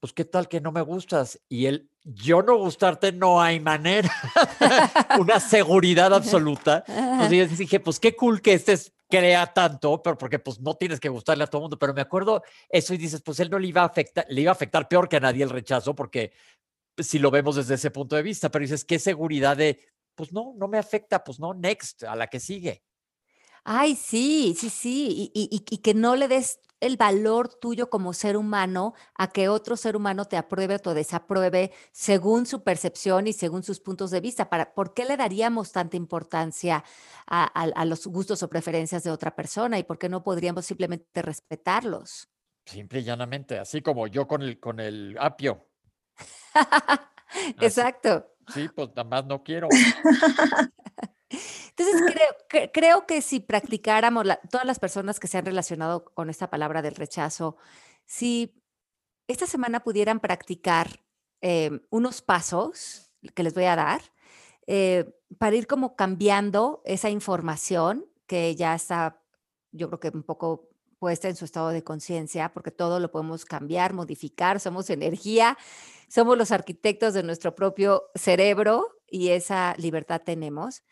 pues 0.00 0.12
qué 0.12 0.24
tal 0.24 0.48
que 0.48 0.60
no 0.60 0.72
me 0.72 0.82
gustas. 0.82 1.40
Y 1.48 1.66
él, 1.66 1.88
yo 2.02 2.42
no 2.42 2.56
gustarte 2.56 3.12
no 3.12 3.40
hay 3.40 3.60
manera. 3.60 4.10
Una 5.20 5.38
seguridad 5.38 6.12
absoluta. 6.12 6.84
Entonces 6.86 7.58
dije, 7.58 7.80
pues 7.80 8.00
qué 8.00 8.16
cool 8.16 8.42
que 8.42 8.54
este 8.54 8.76
crea 9.08 9.46
tanto, 9.52 10.02
pero 10.02 10.16
porque 10.16 10.38
pues 10.38 10.58
no 10.58 10.74
tienes 10.74 10.98
que 10.98 11.10
gustarle 11.10 11.44
a 11.44 11.46
todo 11.46 11.60
el 11.60 11.64
mundo. 11.64 11.78
Pero 11.78 11.94
me 11.94 12.00
acuerdo 12.00 12.42
eso 12.68 12.94
y 12.94 12.98
dices, 12.98 13.22
pues 13.22 13.38
él 13.40 13.50
no 13.50 13.58
le 13.58 13.68
iba 13.68 13.82
a 13.82 13.86
afectar, 13.86 14.26
le 14.28 14.40
iba 14.40 14.50
a 14.50 14.54
afectar 14.54 14.88
peor 14.88 15.08
que 15.08 15.16
a 15.16 15.20
nadie 15.20 15.44
el 15.44 15.50
rechazo, 15.50 15.94
porque 15.94 16.32
si 16.98 17.18
lo 17.18 17.30
vemos 17.30 17.56
desde 17.56 17.74
ese 17.74 17.90
punto 17.90 18.16
de 18.16 18.22
vista, 18.22 18.50
pero 18.50 18.62
dices, 18.62 18.84
qué 18.84 18.98
seguridad 18.98 19.56
de, 19.56 19.78
pues 20.14 20.32
no, 20.32 20.54
no 20.56 20.66
me 20.66 20.78
afecta, 20.78 21.22
pues 21.22 21.38
no, 21.38 21.54
next, 21.54 22.04
a 22.04 22.16
la 22.16 22.26
que 22.26 22.40
sigue. 22.40 22.82
Ay, 23.64 23.94
sí, 23.94 24.56
sí, 24.58 24.70
sí, 24.70 25.30
y, 25.34 25.64
y 25.70 25.78
que 25.78 25.94
no 25.94 26.16
le 26.16 26.28
des 26.28 26.58
el 26.82 26.96
valor 26.96 27.48
tuyo 27.48 27.88
como 27.88 28.12
ser 28.12 28.36
humano 28.36 28.94
a 29.14 29.28
que 29.28 29.48
otro 29.48 29.76
ser 29.76 29.94
humano 29.94 30.24
te 30.24 30.36
apruebe 30.36 30.74
o 30.74 30.78
te 30.80 30.94
desapruebe 30.94 31.70
según 31.92 32.44
su 32.44 32.64
percepción 32.64 33.28
y 33.28 33.32
según 33.32 33.62
sus 33.62 33.78
puntos 33.78 34.10
de 34.10 34.20
vista. 34.20 34.50
Para, 34.50 34.74
¿Por 34.74 34.92
qué 34.92 35.04
le 35.04 35.16
daríamos 35.16 35.70
tanta 35.70 35.96
importancia 35.96 36.82
a, 37.24 37.84
los 37.84 38.08
gustos 38.08 38.42
o 38.42 38.50
preferencias 38.50 39.04
de 39.04 39.12
otra 39.12 39.36
persona 39.36 39.78
y 39.78 39.84
por 39.84 39.96
qué 39.96 40.08
no 40.08 40.24
podríamos 40.24 40.66
simplemente 40.66 41.22
respetarlos? 41.22 42.28
Simple 42.66 42.98
y 42.98 43.04
llanamente, 43.04 43.60
así 43.60 43.80
como 43.80 44.08
yo 44.08 44.26
con 44.26 44.42
el, 44.42 44.58
con 44.58 44.80
el 44.80 45.16
apio. 45.20 45.68
Exacto. 47.60 48.34
Sí, 48.52 48.68
pues 48.74 48.88
nada 48.88 49.04
más 49.04 49.24
no 49.24 49.44
quiero. 49.44 49.68
Entonces, 51.70 52.02
creo, 52.50 52.70
creo 52.72 53.06
que 53.06 53.22
si 53.22 53.40
practicáramos, 53.40 54.26
todas 54.50 54.66
las 54.66 54.78
personas 54.78 55.18
que 55.18 55.28
se 55.28 55.38
han 55.38 55.46
relacionado 55.46 56.04
con 56.04 56.30
esta 56.30 56.50
palabra 56.50 56.82
del 56.82 56.94
rechazo, 56.94 57.56
si 58.04 58.62
esta 59.26 59.46
semana 59.46 59.80
pudieran 59.80 60.20
practicar 60.20 61.00
em, 61.40 61.80
unos 61.90 62.22
pasos 62.22 63.12
que 63.34 63.42
les 63.42 63.54
voy 63.54 63.64
a 63.64 63.76
dar 63.76 64.02
eh, 64.66 65.14
para 65.38 65.56
ir 65.56 65.66
como 65.66 65.96
cambiando 65.96 66.82
esa 66.84 67.10
información 67.10 68.06
que 68.26 68.54
ya 68.54 68.74
está, 68.74 69.22
yo 69.70 69.88
creo 69.88 70.00
que 70.00 70.08
un 70.16 70.22
poco 70.22 70.71
puesta 71.02 71.28
en 71.28 71.34
su 71.34 71.44
estado 71.44 71.70
de 71.70 71.82
conciencia, 71.82 72.52
porque 72.52 72.70
todo 72.70 73.00
lo 73.00 73.10
podemos 73.10 73.44
cambiar, 73.44 73.92
modificar, 73.92 74.60
somos 74.60 74.88
energía, 74.88 75.58
somos 76.08 76.38
los 76.38 76.52
arquitectos 76.52 77.12
de 77.12 77.24
nuestro 77.24 77.56
propio 77.56 78.04
cerebro 78.14 78.86
y 79.08 79.30
esa 79.30 79.74
libertad 79.78 80.22
tenemos. 80.24 80.84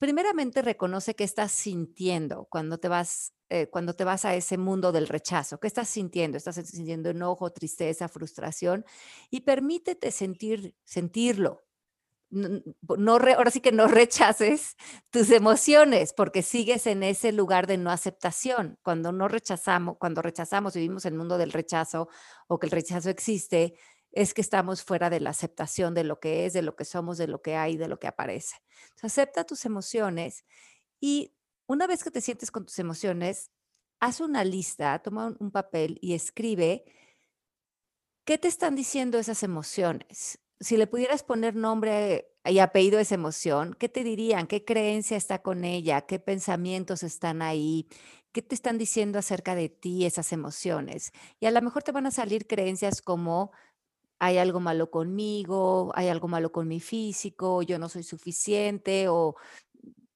primeramente 0.00 0.62
reconoce 0.62 1.14
qué 1.14 1.24
estás 1.24 1.52
sintiendo 1.52 2.46
cuando 2.48 2.78
te 2.78 2.88
vas 2.88 3.34
eh, 3.50 3.66
cuando 3.68 3.92
te 3.94 4.04
vas 4.04 4.24
a 4.24 4.34
ese 4.34 4.56
mundo 4.56 4.90
del 4.90 5.06
rechazo. 5.06 5.60
¿Qué 5.60 5.66
estás 5.66 5.88
sintiendo? 5.88 6.38
¿Estás 6.38 6.56
sintiendo 6.56 7.10
enojo, 7.10 7.50
tristeza, 7.50 8.08
frustración? 8.08 8.86
Y 9.30 9.42
permítete 9.42 10.10
sentir, 10.12 10.74
sentirlo. 10.84 11.67
No, 12.30 13.12
ahora 13.12 13.50
sí 13.50 13.60
que 13.60 13.72
no 13.72 13.88
rechaces 13.88 14.76
tus 15.10 15.30
emociones 15.30 16.12
porque 16.12 16.42
sigues 16.42 16.86
en 16.86 17.02
ese 17.02 17.32
lugar 17.32 17.66
de 17.66 17.78
no 17.78 17.90
aceptación. 17.90 18.78
Cuando 18.82 19.12
no 19.12 19.28
rechazamos, 19.28 19.96
cuando 19.98 20.22
rechazamos 20.22 20.76
y 20.76 20.80
vivimos 20.80 21.04
el 21.06 21.14
mundo 21.14 21.38
del 21.38 21.52
rechazo 21.52 22.08
o 22.46 22.58
que 22.58 22.66
el 22.66 22.72
rechazo 22.72 23.10
existe, 23.10 23.74
es 24.12 24.34
que 24.34 24.40
estamos 24.40 24.82
fuera 24.82 25.10
de 25.10 25.20
la 25.20 25.30
aceptación 25.30 25.94
de 25.94 26.04
lo 26.04 26.18
que 26.20 26.46
es, 26.46 26.52
de 26.52 26.62
lo 26.62 26.76
que 26.76 26.84
somos, 26.84 27.18
de 27.18 27.28
lo 27.28 27.42
que 27.42 27.56
hay, 27.56 27.76
de 27.76 27.88
lo 27.88 27.98
que 27.98 28.08
aparece. 28.08 28.56
acepta 29.02 29.44
tus 29.44 29.64
emociones 29.64 30.44
y 31.00 31.34
una 31.66 31.86
vez 31.86 32.02
que 32.02 32.10
te 32.10 32.20
sientes 32.20 32.50
con 32.50 32.64
tus 32.64 32.78
emociones, 32.78 33.50
haz 34.00 34.20
una 34.20 34.44
lista, 34.44 34.98
toma 35.00 35.36
un, 35.38 35.50
papel 35.50 35.98
y 36.00 36.14
escribe 36.14 36.84
qué 38.24 38.38
te 38.38 38.48
están 38.48 38.74
diciendo 38.74 39.18
esas 39.18 39.42
emociones. 39.42 40.38
Si 40.60 40.76
le 40.76 40.86
pudieras 40.88 41.22
poner 41.22 41.54
nombre 41.54 42.32
y 42.44 42.58
apellido 42.58 42.98
a 42.98 43.02
esa 43.02 43.14
emoción, 43.14 43.74
¿qué 43.78 43.88
te 43.88 44.02
dirían? 44.02 44.46
¿Qué 44.48 44.64
creencia 44.64 45.16
está 45.16 45.40
con 45.40 45.64
ella? 45.64 46.00
¿Qué 46.02 46.18
pensamientos 46.18 47.02
están 47.04 47.42
ahí? 47.42 47.86
¿Qué 48.32 48.42
te 48.42 48.54
están 48.56 48.76
diciendo 48.76 49.18
acerca 49.20 49.54
de 49.54 49.68
ti 49.68 50.04
esas 50.04 50.32
emociones? 50.32 51.12
Y 51.38 51.46
a 51.46 51.52
lo 51.52 51.62
mejor 51.62 51.84
te 51.84 51.92
van 51.92 52.06
a 52.06 52.10
salir 52.10 52.46
creencias 52.48 53.02
como 53.02 53.52
hay 54.20 54.38
algo 54.38 54.60
malo 54.60 54.90
conmigo, 54.90 55.92
hay 55.94 56.08
algo 56.08 56.28
malo 56.28 56.52
con 56.52 56.68
mi 56.68 56.80
físico, 56.80 57.62
yo 57.62 57.78
no 57.78 57.88
soy 57.88 58.02
suficiente 58.04 59.08
o 59.08 59.36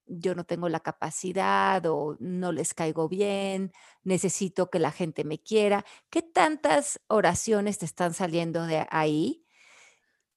yo 0.07 0.35
no 0.35 0.45
tengo 0.45 0.69
la 0.69 0.81
capacidad 0.81 1.85
o 1.87 2.17
no 2.21 2.53
les 2.53 2.75
caigo 2.75 3.09
bien, 3.09 3.73
necesito 4.05 4.71
que 4.71 4.79
la 4.81 4.93
gente 4.93 5.25
me 5.25 5.39
quiera. 5.43 5.85
¿Qué 6.11 6.23
tantas 6.23 7.01
oraciones 7.09 7.79
te 7.79 7.87
están 7.87 8.15
saliendo 8.15 8.67
de 8.67 8.87
ahí? 8.91 9.45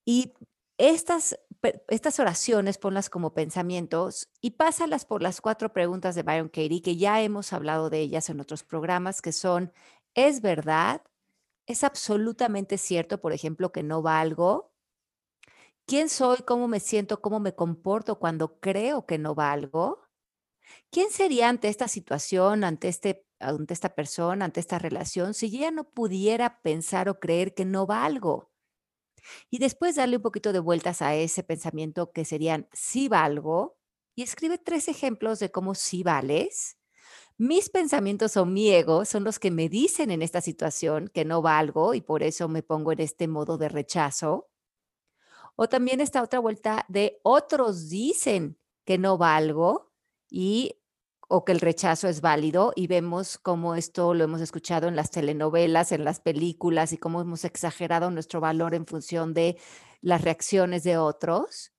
Y 0.06 0.34
estas, 0.78 1.40
estas 1.88 2.20
oraciones 2.20 2.78
ponlas 2.78 3.10
como 3.10 3.34
pensamientos 3.34 4.30
y 4.42 4.52
pásalas 4.52 5.06
por 5.06 5.22
las 5.22 5.42
cuatro 5.42 5.74
preguntas 5.74 6.16
de 6.16 6.24
Byron 6.24 6.50
Katie, 6.50 6.82
que 6.82 6.98
ya 6.98 7.22
hemos 7.22 7.54
hablado 7.54 7.90
de 7.90 8.00
ellas 8.00 8.30
en 8.30 8.40
otros 8.40 8.64
programas, 8.64 9.22
que 9.22 9.32
son, 9.32 9.74
¿es 10.14 10.42
verdad? 10.42 11.02
¿Es 11.68 11.84
absolutamente 11.84 12.78
cierto, 12.78 13.22
por 13.22 13.34
ejemplo, 13.34 13.72
que 13.72 13.84
no 13.84 14.02
valgo? 14.02 14.74
¿Quién 15.88 16.10
soy? 16.10 16.38
¿Cómo 16.46 16.68
me 16.68 16.80
siento? 16.80 17.22
¿Cómo 17.22 17.40
me 17.40 17.54
comporto 17.56 18.18
cuando 18.20 18.60
creo 18.60 19.06
que 19.06 19.18
no 19.18 19.36
valgo? 19.36 20.02
¿Quién 20.92 21.12
sería 21.12 21.50
ante 21.50 21.70
esta 21.70 21.88
situación, 21.88 22.64
ante, 22.64 22.88
este, 22.90 23.28
ante 23.40 23.74
esta 23.74 23.96
persona, 23.96 24.46
ante 24.46 24.60
esta 24.62 24.80
relación, 24.80 25.34
si 25.34 25.52
ya 25.52 25.72
no 25.72 25.86
pudiera 25.92 26.62
pensar 26.62 27.10
o 27.10 27.20
creer 27.20 27.54
que 27.56 27.66
no 27.66 27.86
valgo? 27.88 28.52
Y 29.50 29.60
después 29.60 29.96
darle 29.96 30.18
un 30.18 30.24
poquito 30.24 30.54
de 30.54 30.60
vueltas 30.60 31.02
a 31.02 31.16
ese 31.16 31.44
pensamiento 31.44 32.12
que 32.12 32.26
serían 32.26 32.68
sí 32.74 33.08
valgo 33.08 33.78
y 34.16 34.24
escribe 34.24 34.58
tres 34.58 34.88
ejemplos 34.88 35.40
de 35.40 35.52
cómo 35.52 35.76
sí 35.76 36.04
vales 36.04 36.78
mis 37.38 37.70
pensamientos 37.70 38.38
o 38.38 38.46
mi 38.46 38.70
ego 38.72 39.04
son 39.04 39.26
los 39.26 39.40
que 39.40 39.52
me 39.52 39.68
dicen 39.68 40.10
en 40.10 40.22
esta 40.22 40.40
situación 40.40 41.10
que 41.14 41.26
no 41.26 41.42
valgo 41.42 41.94
y 41.94 42.00
por 42.00 42.24
eso 42.24 42.48
me 42.48 42.64
pongo 42.64 42.94
en 42.94 43.02
este 43.02 43.28
modo 43.28 43.58
de 43.58 43.68
rechazo. 43.68 44.48
O 45.58 45.68
también 45.68 46.00
esta 46.00 46.24
otra 46.24 46.40
vuelta 46.40 46.86
de 46.88 47.20
otros 47.24 47.90
dicen 47.90 48.58
que 48.86 48.98
no 48.98 49.18
valgo 49.18 49.92
y 50.30 50.80
o 51.28 51.46
que 51.46 51.52
el 51.52 51.60
rechazo 51.60 52.08
es 52.08 52.22
válido 52.22 52.74
y 52.76 52.88
vemos 52.88 53.38
cómo 53.38 53.76
esto 53.76 54.14
lo 54.14 54.24
hemos 54.24 54.42
escuchado 54.42 54.88
en 54.88 54.96
las 54.96 55.12
telenovelas, 55.12 55.92
en 55.92 56.04
las 56.04 56.20
películas 56.20 56.94
y 56.94 56.98
cómo 56.98 57.22
hemos 57.22 57.46
exagerado 57.46 58.12
nuestro 58.12 58.40
valor 58.42 58.76
en 58.76 58.86
función 58.86 59.34
de 59.34 59.58
las 60.02 60.22
reacciones 60.22 60.84
de 60.84 60.98
otros 60.98 61.75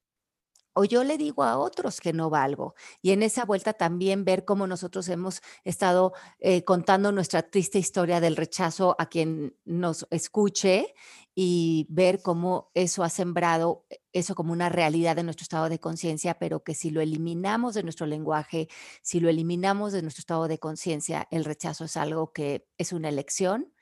o 0.79 0.85
yo 0.85 1.05
le 1.05 1.17
digo 1.17 1.43
a 1.43 1.57
otros 1.57 2.03
que 2.03 2.13
no 2.13 2.29
valgo. 2.29 2.75
Y 3.01 3.13
en 3.13 3.23
esa 3.23 3.47
vuelta 3.47 3.73
también 3.73 4.27
ver 4.27 4.45
cómo 4.45 4.67
nosotros 4.67 5.09
hemos 5.09 5.41
estado 5.65 6.13
eh, 6.39 6.65
contando 6.65 7.13
nuestra 7.13 7.43
triste 7.43 7.79
historia 7.79 8.21
del 8.21 8.37
rechazo 8.37 8.95
a 8.99 9.07
quien 9.07 9.57
nos 9.65 10.07
escuche 10.11 10.95
y 11.35 11.87
ver 11.89 12.21
cómo 12.21 12.71
eso 12.75 13.05
ha 13.05 13.09
sembrado 13.09 13.87
eh, 13.89 14.01
eso 14.13 14.35
como 14.35 14.53
una 14.53 14.69
realidad 14.69 15.17
de 15.17 15.23
nuestro 15.23 15.45
estado 15.45 15.71
de 15.71 15.81
conciencia, 15.81 16.39
pero 16.39 16.63
que 16.63 16.75
si 16.75 16.91
lo 16.91 17.01
eliminamos 17.01 17.73
de 17.73 17.83
nuestro 17.83 18.05
lenguaje, 18.05 18.69
si 19.01 19.19
lo 19.19 19.31
eliminamos 19.31 19.95
de 19.95 20.03
nuestro 20.03 20.21
estado 20.21 20.47
de 20.47 20.59
conciencia, 20.59 21.27
el 21.31 21.47
rechazo 21.47 21.87
es 21.87 21.97
algo 21.97 22.35
que 22.35 22.69
es 22.77 22.93
una 22.93 23.09
elección, 23.09 23.73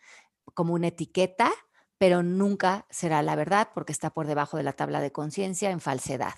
como 0.54 0.74
una 0.74 0.88
etiqueta, 0.88 1.50
pero 1.98 2.22
nunca 2.22 2.87
será 2.88 3.20
la 3.22 3.35
verdad 3.35 3.70
porque 3.74 3.92
está 3.92 4.11
por 4.11 4.28
debajo 4.28 4.57
de 4.57 4.62
la 4.62 4.74
tabla 4.74 5.00
de 5.00 5.11
conciencia 5.11 5.70
en 5.72 5.80
falsedad. 5.80 6.35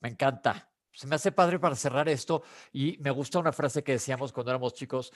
Me 0.00 0.08
encanta. 0.08 0.70
Se 0.92 1.06
me 1.06 1.16
hace 1.16 1.30
padre 1.30 1.58
para 1.58 1.76
cerrar 1.76 2.08
esto 2.08 2.42
y 2.72 2.96
me 3.00 3.10
gusta 3.10 3.38
una 3.38 3.52
frase 3.52 3.84
que 3.84 3.92
decíamos 3.92 4.32
cuando 4.32 4.50
éramos 4.50 4.74
chicos. 4.74 5.12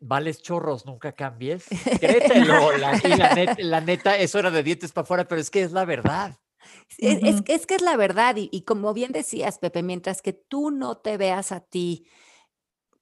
Vales 0.00 0.40
chorros, 0.40 0.86
nunca 0.86 1.10
cambies. 1.10 1.66
Créetelo, 1.98 2.76
la, 2.76 2.92
la, 3.58 3.80
neta, 3.80 4.16
eso 4.16 4.38
era 4.38 4.52
de 4.52 4.62
dientes 4.62 4.92
para 4.92 5.02
afuera, 5.02 5.26
pero 5.26 5.40
es 5.40 5.50
que 5.50 5.62
es 5.62 5.72
la 5.72 5.84
verdad. 5.84 6.38
Es, 6.98 7.42
es, 7.46 7.66
que 7.66 7.74
es 7.74 7.82
la 7.82 7.96
verdad 7.96 8.36
y, 8.36 8.62
como 8.62 8.94
bien 8.94 9.10
decías, 9.10 9.58
Pepe, 9.58 9.82
mientras 9.82 10.22
que 10.22 10.32
tú 10.32 10.70
no 10.70 10.98
te 10.98 11.16
veas 11.16 11.50
a 11.50 11.60
ti 11.60 12.06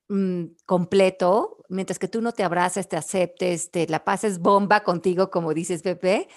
mm, 0.09 0.45
completo, 0.65 1.65
mientras 1.69 1.99
que 1.99 2.09
tú 2.09 2.23
no 2.23 2.33
te 2.33 2.45
abraces, 2.45 2.89
te 2.89 2.97
aceptes, 2.97 3.71
te 3.71 3.87
la 3.89 4.05
pases 4.05 4.39
bomba 4.39 4.83
contigo, 4.83 5.31
como 5.31 5.53
dices, 5.53 5.83
Pepe, 5.83 6.29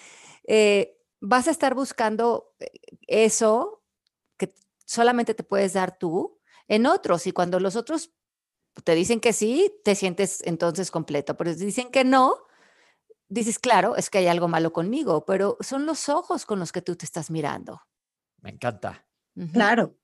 eh, 0.45 0.97
vas 1.21 1.47
a 1.47 1.51
estar 1.51 1.73
buscando 1.73 2.53
eh, 2.59 2.71
eso 3.07 3.78
solamente 4.89 5.35
te 5.35 5.43
puedes 5.43 5.73
dar 5.73 5.97
tú 5.97 6.39
en 6.67 6.87
otros. 6.87 7.27
Y 7.27 7.31
cuando 7.31 7.59
los 7.59 7.75
otros 7.75 8.11
te 8.83 8.95
dicen 8.95 9.19
que 9.19 9.33
sí, 9.33 9.71
te 9.83 9.93
sientes 9.93 10.41
entonces 10.43 10.89
completo. 10.89 11.37
Pero 11.37 11.53
si 11.53 11.63
dicen 11.63 11.91
que 11.91 12.03
no, 12.03 12.37
dices, 13.27 13.59
claro, 13.59 13.95
es 13.95 14.09
que 14.09 14.17
hay 14.17 14.27
algo 14.27 14.47
malo 14.47 14.73
conmigo, 14.73 15.25
pero 15.25 15.57
son 15.59 15.85
los 15.85 16.09
ojos 16.09 16.45
con 16.47 16.59
los 16.59 16.71
que 16.71 16.81
tú 16.81 16.95
te 16.95 17.05
estás 17.05 17.29
mirando. 17.29 17.83
Me 18.41 18.49
encanta. 18.49 19.05
Claro. 19.53 19.95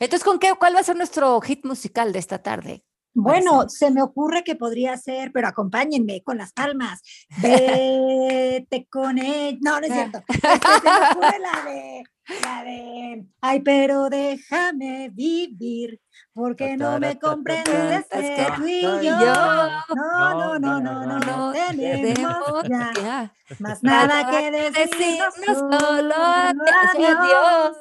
Entonces, 0.00 0.24
¿con 0.24 0.40
qué, 0.40 0.52
cuál 0.58 0.74
va 0.74 0.80
a 0.80 0.84
ser 0.84 0.96
nuestro 0.96 1.40
hit 1.40 1.64
musical 1.64 2.12
de 2.12 2.18
esta 2.18 2.42
tarde? 2.42 2.84
Bueno, 3.14 3.68
se 3.68 3.90
me 3.90 4.02
ocurre 4.02 4.42
que 4.44 4.56
podría 4.56 4.96
ser, 4.96 5.32
pero 5.32 5.48
acompáñenme 5.48 6.22
con 6.22 6.38
las 6.38 6.52
palmas. 6.52 7.02
Vete 7.40 8.86
con 8.90 9.18
él. 9.18 9.58
No, 9.60 9.80
no 9.80 9.86
es 9.86 9.92
cierto. 9.92 10.22
se 10.28 10.40
me 10.42 11.10
ocurre 11.12 11.38
la 11.38 11.70
de, 11.70 12.04
la 12.42 12.64
de, 12.64 13.26
ay, 13.40 13.60
pero 13.60 14.08
déjame 14.10 15.10
vivir, 15.12 16.00
porque 16.32 16.76
no 16.76 16.98
me 17.00 17.18
comprendes 17.18 18.06
que 18.10 18.46
tú 18.56 18.66
y 18.66 18.82
yo. 18.82 19.16
No, 19.94 20.34
no, 20.34 20.58
no, 20.58 20.80
no, 20.80 21.06
no, 21.06 21.18
no, 21.18 21.52
tenemos 21.52 22.62
ya 22.68 23.32
más 23.58 23.82
nada 23.82 24.30
que 24.30 24.50
decirnos 24.50 25.34
solo 25.34 26.14
adiós. 26.14 27.76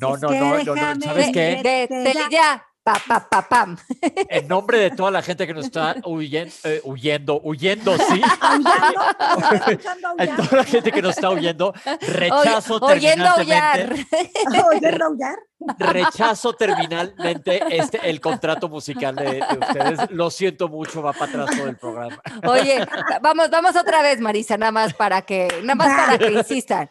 No, 0.00 0.16
no, 0.18 0.30
no, 0.30 0.64
no, 0.64 1.00
¿sabes 1.00 1.30
qué? 1.32 2.14
ya 2.30 2.67
pa, 3.06 3.28
pa, 3.28 3.48
pam. 3.48 3.76
En 4.30 4.48
nombre 4.48 4.78
de 4.78 4.90
toda 4.90 5.10
la 5.10 5.22
gente 5.22 5.46
que 5.46 5.54
nos 5.54 5.66
está 5.66 5.96
huyendo, 6.04 6.52
eh, 6.64 6.80
huyendo, 6.84 7.40
huyendo, 7.42 7.96
sí. 7.96 8.20
En 10.18 10.36
toda 10.36 10.56
la 10.56 10.64
gente 10.64 10.92
que 10.92 11.02
nos 11.02 11.16
está 11.16 11.30
huyendo, 11.30 11.74
rechazo 12.00 12.80
terminantemente. 12.80 14.06
¿Oyendo 14.74 15.04
aullar? 15.06 15.38
Rechazo 15.78 16.52
terminalmente 16.52 17.60
este, 17.70 18.08
el 18.08 18.20
contrato 18.20 18.68
musical 18.68 19.16
de, 19.16 19.42
ustedes. 19.60 20.10
Lo 20.10 20.30
siento 20.30 20.68
mucho, 20.68 21.02
va 21.02 21.12
para 21.12 21.42
atrás 21.42 21.56
todo 21.56 21.68
el 21.68 21.76
programa. 21.76 22.22
Oye, 22.46 22.86
vamos, 23.20 23.50
vamos 23.50 23.76
otra 23.76 24.02
vez, 24.02 24.20
Marisa, 24.20 24.56
nada 24.56 24.72
más 24.72 24.94
para 24.94 25.22
que, 25.22 25.48
nada 25.62 25.74
más 25.74 25.88
para 25.88 26.18
que 26.18 26.32
insistan. 26.32 26.88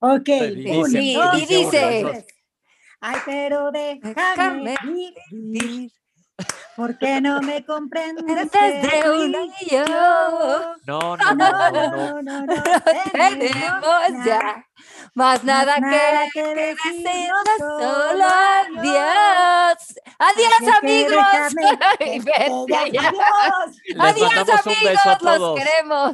Ok, 0.00 0.28
y 0.28 1.46
dice, 1.46 2.26
Ay, 3.06 3.20
pero 3.26 3.70
déjame, 3.70 4.76
vivir. 5.30 5.92
¿Por 6.74 6.96
qué 6.96 7.20
no 7.20 7.42
me 7.42 7.62
comprendes 7.66 8.50
desde 8.50 9.10
un 9.10 9.52
yo? 9.70 9.84
No, 10.86 11.14
no, 11.14 11.16
no, 11.18 11.34
no, 11.34 12.22
no, 12.22 12.46
no, 12.46 12.46
tenemos 13.12 14.24
ya 14.24 14.64
más 15.12 15.44
nada, 15.44 15.74
que, 15.76 16.30
que 16.32 16.54
decir, 16.54 17.30
solo 17.58 18.24
adiós. 18.24 19.94
Adiós, 20.18 20.64
amigos. 20.80 21.18
Adiós, 23.98 24.48
amigos, 24.64 25.20
los 25.20 25.60
queremos. 25.60 26.12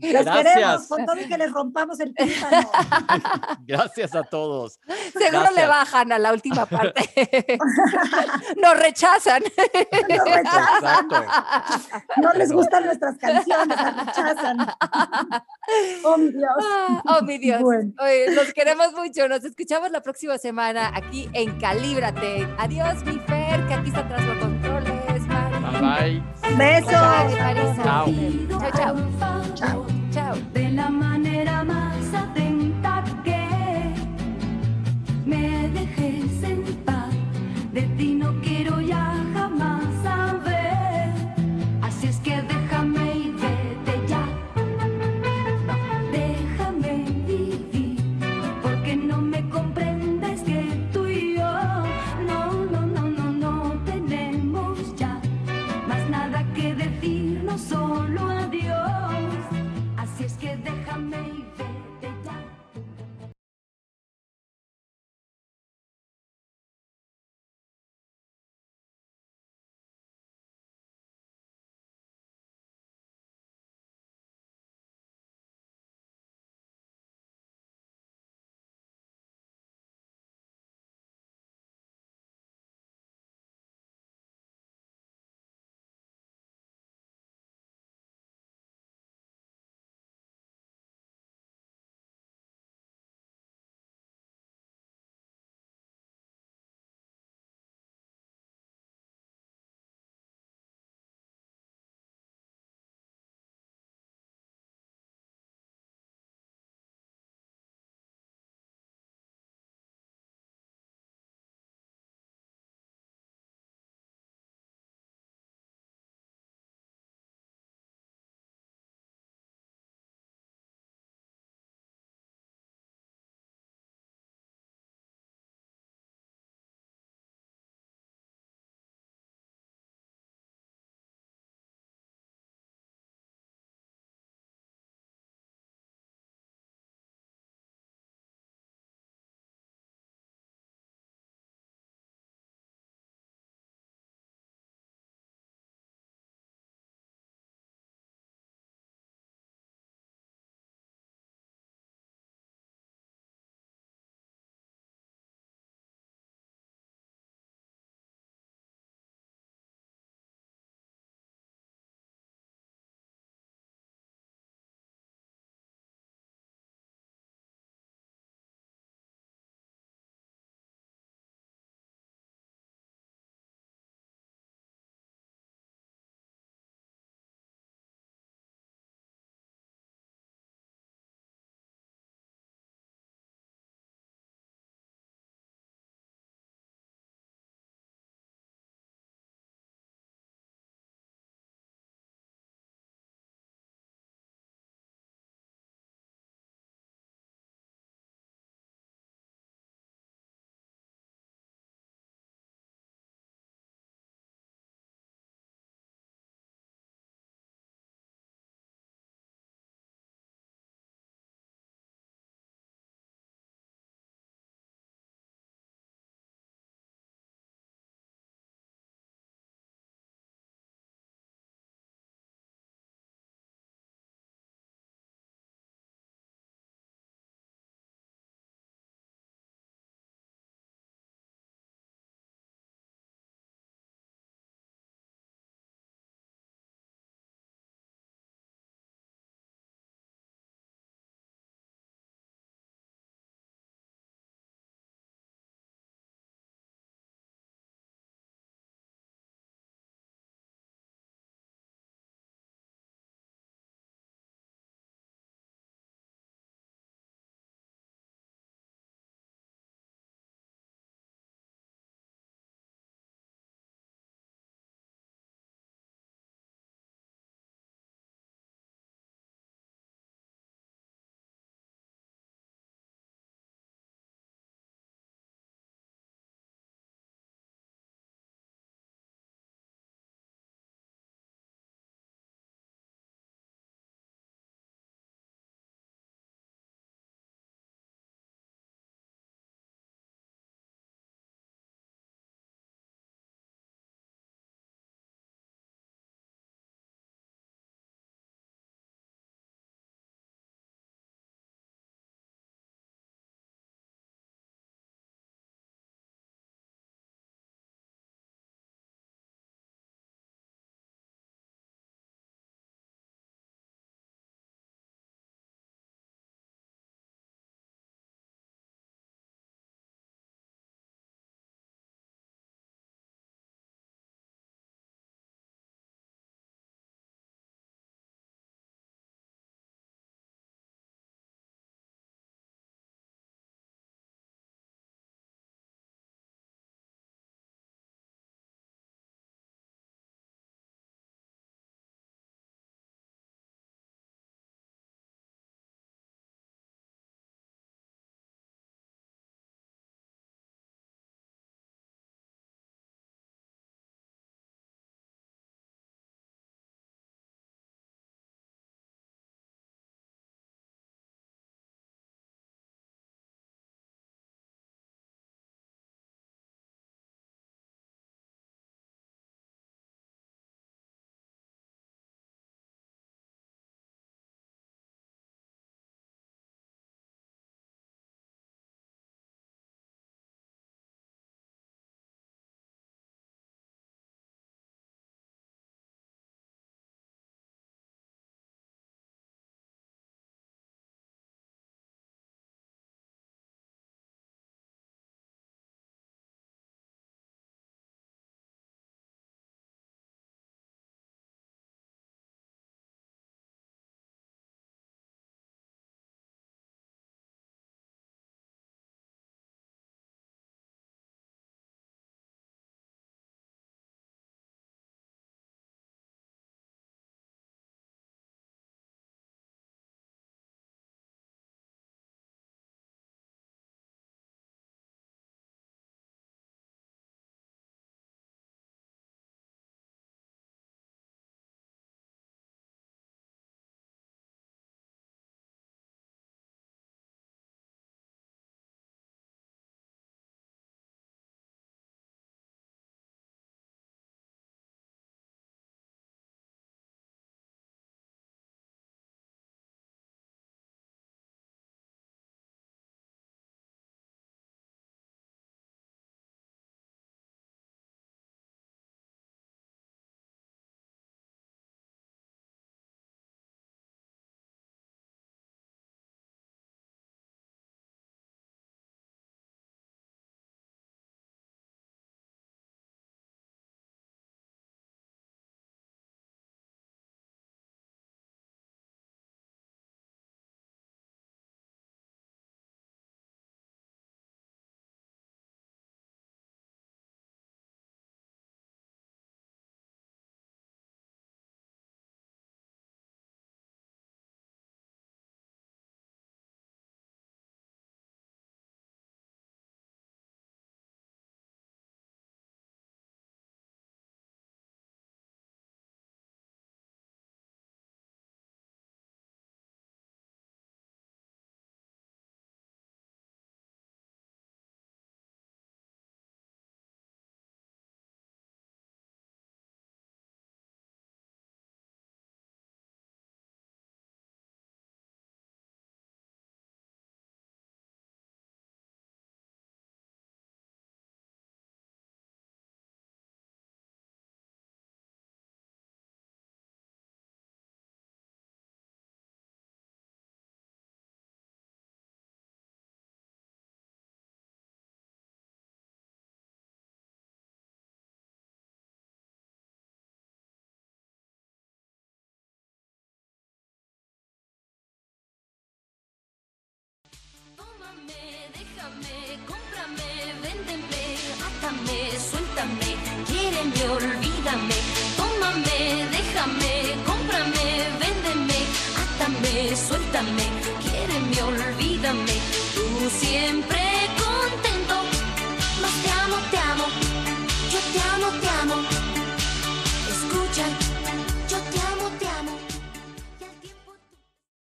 Gracias. 0.00 0.88
con 0.88 1.04
todo 1.04 1.20
y 1.20 1.26
que 1.26 1.36
les 1.36 1.52
rompamos 1.52 1.98
el 2.00 2.14
tímpano. 2.14 2.70
Gracias 3.66 4.14
a 4.14 4.22
todos. 4.22 4.78
Seguro 5.12 5.50
le 5.54 5.66
bajan 5.66 6.12
a 6.12 6.18
la 6.18 6.32
última 6.32 6.66
parte. 6.66 7.58
Nos 8.62 8.78
rechazan. 8.78 9.42
Nos 9.42 10.24
rechazan. 10.24 11.08
No 12.16 12.32
les 12.32 12.52
gustan 12.52 12.84
nuestras 12.84 13.18
canciones, 13.18 13.76
nos 13.76 14.06
rechazan. 14.06 14.58
Oh, 16.04 16.16
mi 16.16 16.30
Dios. 16.30 16.50
Ah, 16.60 17.02
oh, 17.06 17.22
mi 17.24 17.38
Dios. 17.38 17.60
los 17.60 18.52
queremos 18.54 18.92
mucho. 18.92 19.28
Nos 19.28 19.44
escuchamos 19.44 19.90
la 19.90 20.00
próxima 20.00 20.38
semana 20.38 20.90
aquí 20.94 21.28
en 21.32 21.58
Calíbrate. 21.58 22.48
Adiós, 22.58 23.02
mi 23.04 23.18
Fer, 23.20 23.66
que 23.66 23.74
aquí 23.74 23.88
está 23.88 24.00
atrás 24.00 24.24
los 24.24 24.38
controles. 24.38 24.77
Bye, 25.72 25.80
bye. 25.80 26.56
Besos. 26.56 26.90
Chao. 26.90 28.06
Chao, 28.48 28.70
chao. 28.72 28.96
Chao. 29.54 29.86
Chao. 30.12 30.36
De 30.52 30.70
la 30.70 30.88
manera 30.88 31.62
más 31.64 32.07